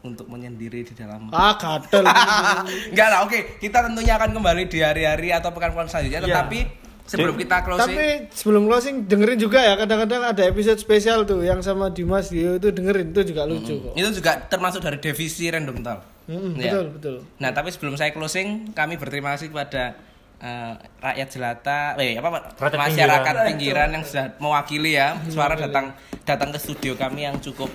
untuk 0.08 0.26
menyendiri 0.26 0.82
di 0.82 0.94
dalam 0.94 1.28
Ah, 1.30 1.54
gatel. 1.54 2.04
enggak 2.92 3.08
lah 3.08 3.20
oke 3.22 3.60
kita 3.60 3.84
tentunya 3.84 4.14
akan 4.14 4.30
kembali 4.32 4.64
di 4.66 4.80
hari-hari 4.80 5.30
atau 5.30 5.50
pekan-pekan 5.50 5.88
selanjutnya 5.88 6.20
Iya. 6.20 6.28
tetapi 6.28 6.60
sebelum 7.04 7.36
kita 7.36 7.56
closing 7.62 7.88
Tapi 7.90 8.06
sebelum 8.32 8.64
closing 8.66 8.96
dengerin 9.06 9.38
juga 9.38 9.60
ya 9.60 9.74
kadang-kadang 9.78 10.24
ada 10.26 10.44
episode 10.44 10.76
spesial 10.76 11.24
tuh 11.24 11.40
yang 11.40 11.60
sama 11.60 11.88
Dimas 11.90 12.28
Dio 12.28 12.56
itu 12.56 12.68
dengerin 12.70 13.12
itu 13.12 13.22
juga 13.28 13.44
lucu 13.44 13.76
kok. 13.78 13.94
itu 13.94 14.10
juga 14.14 14.32
termasuk 14.42 14.80
dari 14.80 14.98
divisi 14.98 15.48
random 15.48 15.80
talk 15.82 16.02
Mm-mm, 16.28 16.56
Ya. 16.56 16.76
betul 16.76 16.86
betul. 16.92 17.16
Nah, 17.38 17.50
tapi 17.50 17.72
sebelum 17.72 17.96
saya 17.96 18.12
closing, 18.12 18.72
kami 18.72 18.96
berterima 18.96 19.32
kasih 19.32 19.48
kepada 19.48 19.96
eh, 20.38 20.74
rakyat 21.00 21.28
jelata, 21.32 21.80
eh 21.96 22.14
apa 22.14 22.52
Rakyat 22.54 22.76
masyarakat 22.84 23.34
pinggiran. 23.48 23.90
yang 23.90 24.04
sudah 24.04 24.36
mewakili 24.38 24.94
ya, 24.94 25.16
suara 25.26 25.56
datang 25.56 25.96
datang 26.22 26.52
ke 26.52 26.60
studio 26.60 26.94
kami 26.94 27.24
yang 27.24 27.40
cukup 27.40 27.72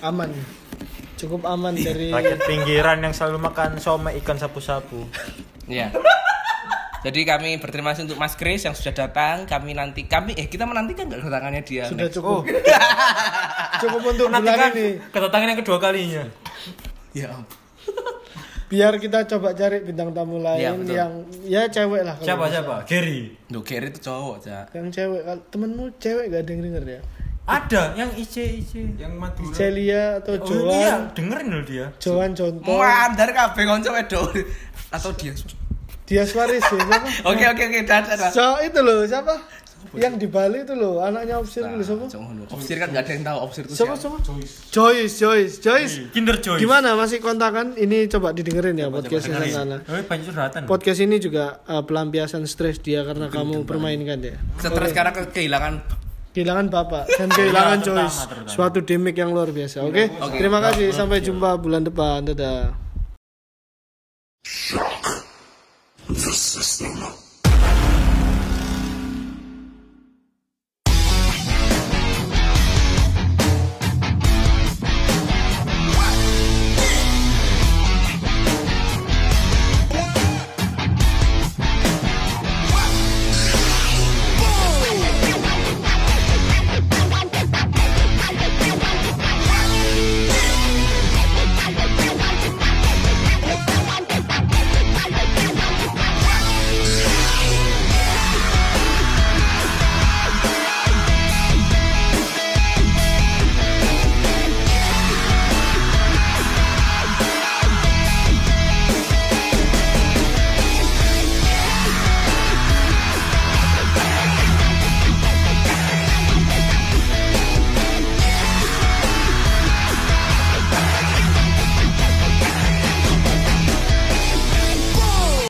Aman. 0.00 0.30
Cukup 1.16 1.42
aman 1.42 1.72
dari 1.72 2.08
Rakyat 2.08 2.40
pinggiran 2.44 3.00
yang 3.00 3.10
selalu 3.10 3.40
makan 3.42 3.76
somai 3.78 4.20
ikan 4.20 4.36
sapu-sapu. 4.36 5.08
ya. 5.66 5.88
Jadi 7.00 7.22
kami 7.22 7.56
berterima 7.56 7.90
kasih 7.90 8.04
untuk 8.04 8.18
Mas 8.18 8.34
Chris 8.34 8.62
yang 8.62 8.74
sudah 8.74 8.92
datang. 8.98 9.46
Kami 9.46 9.72
nanti 9.72 10.04
kami 10.04 10.34
eh 10.34 10.44
kita 10.44 10.64
menantikan 10.64 11.06
nggak 11.06 11.22
kedatangannya 11.22 11.62
dia. 11.62 11.84
sudah 11.86 12.04
next? 12.04 12.16
cukup. 12.16 12.42
cukup 13.82 14.00
untuk 14.04 14.26
bulan 14.26 14.42
Menantikan 14.42 14.70
ini. 14.74 14.88
kedatangan 15.08 15.46
yang 15.48 15.58
kedua 15.58 15.78
kalinya. 15.78 16.24
Ya. 17.12 17.30
Biar 18.66 18.98
kita 18.98 19.22
coba 19.24 19.54
cari 19.54 19.78
bintang 19.80 20.10
tamu 20.10 20.42
lain 20.42 20.58
Iya, 20.58 20.70
betul. 20.74 20.90
yang 20.92 21.12
ya 21.46 21.62
cewek 21.70 22.02
lah. 22.02 22.18
kalau 22.18 22.26
Siapa 22.26 22.44
siapa? 22.50 22.74
Gary. 22.82 23.20
Duh, 23.46 23.62
Gary 23.62 23.86
itu 23.88 24.00
cowok, 24.02 24.36
Cak. 24.42 24.66
Yang 24.74 24.86
cewek 24.92 25.22
temenmu 25.48 25.84
cewek 25.96 26.24
gak 26.28 26.40
ada 26.42 26.50
yang 26.50 26.62
denger 26.66 26.84
ya? 26.84 27.00
Ada 27.46 27.94
yang 27.94 28.10
IC 28.12 28.34
IC. 28.58 28.72
Yang 28.98 29.12
Madura. 29.14 29.54
Celia 29.54 30.18
atau 30.18 30.34
Oh, 30.34 30.42
Joan? 30.42 30.74
iya, 30.74 30.94
dengerin 31.14 31.46
loh 31.48 31.62
dia. 31.62 31.86
Joan 31.96 32.34
contoh. 32.34 32.74
Mandar 32.74 33.30
kabeh 33.30 33.62
kanca 33.64 33.90
wedok 33.94 34.26
atau 34.90 35.10
dia. 35.14 35.32
Dia 36.06 36.22
Suarez 36.22 36.58
ya 36.58 36.70
siapa? 36.70 36.98
Oke, 37.30 37.44
oke, 37.46 37.62
oke. 37.66 37.80
So 38.30 38.58
itu 38.62 38.78
loh 38.78 39.02
siapa? 39.02 39.34
Yang 39.94 40.14
di 40.18 40.26
Bali 40.26 40.62
itu 40.62 40.74
loh 40.74 40.98
anaknya 40.98 41.38
Opsir 41.38 41.62
itu 41.64 41.82
siapa? 41.82 42.06
Opsir 42.46 42.78
kan 42.78 42.90
nggak 42.90 43.02
ada 43.06 43.12
yang 43.12 43.24
tahu 43.24 43.38
Opsir 43.42 43.62
itu 43.62 43.74
Siapa 43.74 43.94
siapa. 43.94 44.18
Joyce, 44.70 45.14
Joyce, 45.16 45.54
Joyce. 45.58 45.94
Kinder 46.10 46.38
Joy. 46.38 46.58
Gimana 46.58 46.94
masih 46.94 47.18
kontakan? 47.18 47.74
Ini 47.74 48.06
coba 48.06 48.30
didengerin 48.30 48.74
ya 48.74 48.86
podcast 48.86 49.26
Dengerin. 49.26 49.50
sana. 49.50 49.76
Curhatan. 49.86 50.62
Podcast 50.66 50.98
ini 50.98 51.18
juga 51.18 51.58
uh, 51.66 51.82
pelampiasan 51.82 52.46
stres 52.46 52.78
dia 52.78 53.02
karena 53.02 53.26
kamu 53.26 53.62
permainkan 53.62 54.18
dia. 54.18 54.38
Stres 54.58 54.90
karena 54.90 55.10
ke- 55.10 55.30
kehilangan 55.30 56.05
kehilangan 56.36 56.68
bapak 56.68 57.08
dan 57.16 57.32
kehilangan 57.32 57.78
terutama, 57.80 58.12
terutama. 58.12 58.52
suatu 58.52 58.78
demik 58.84 59.16
yang 59.16 59.32
luar 59.32 59.48
biasa 59.48 59.88
oke 59.88 59.96
okay? 59.96 60.06
okay. 60.20 60.36
terima 60.36 60.60
kasih 60.60 60.92
sampai 60.92 61.24
jumpa 61.24 61.56
bulan 61.56 61.80
depan 61.88 62.28
dadah 62.28 62.76
Shock. 64.46 65.16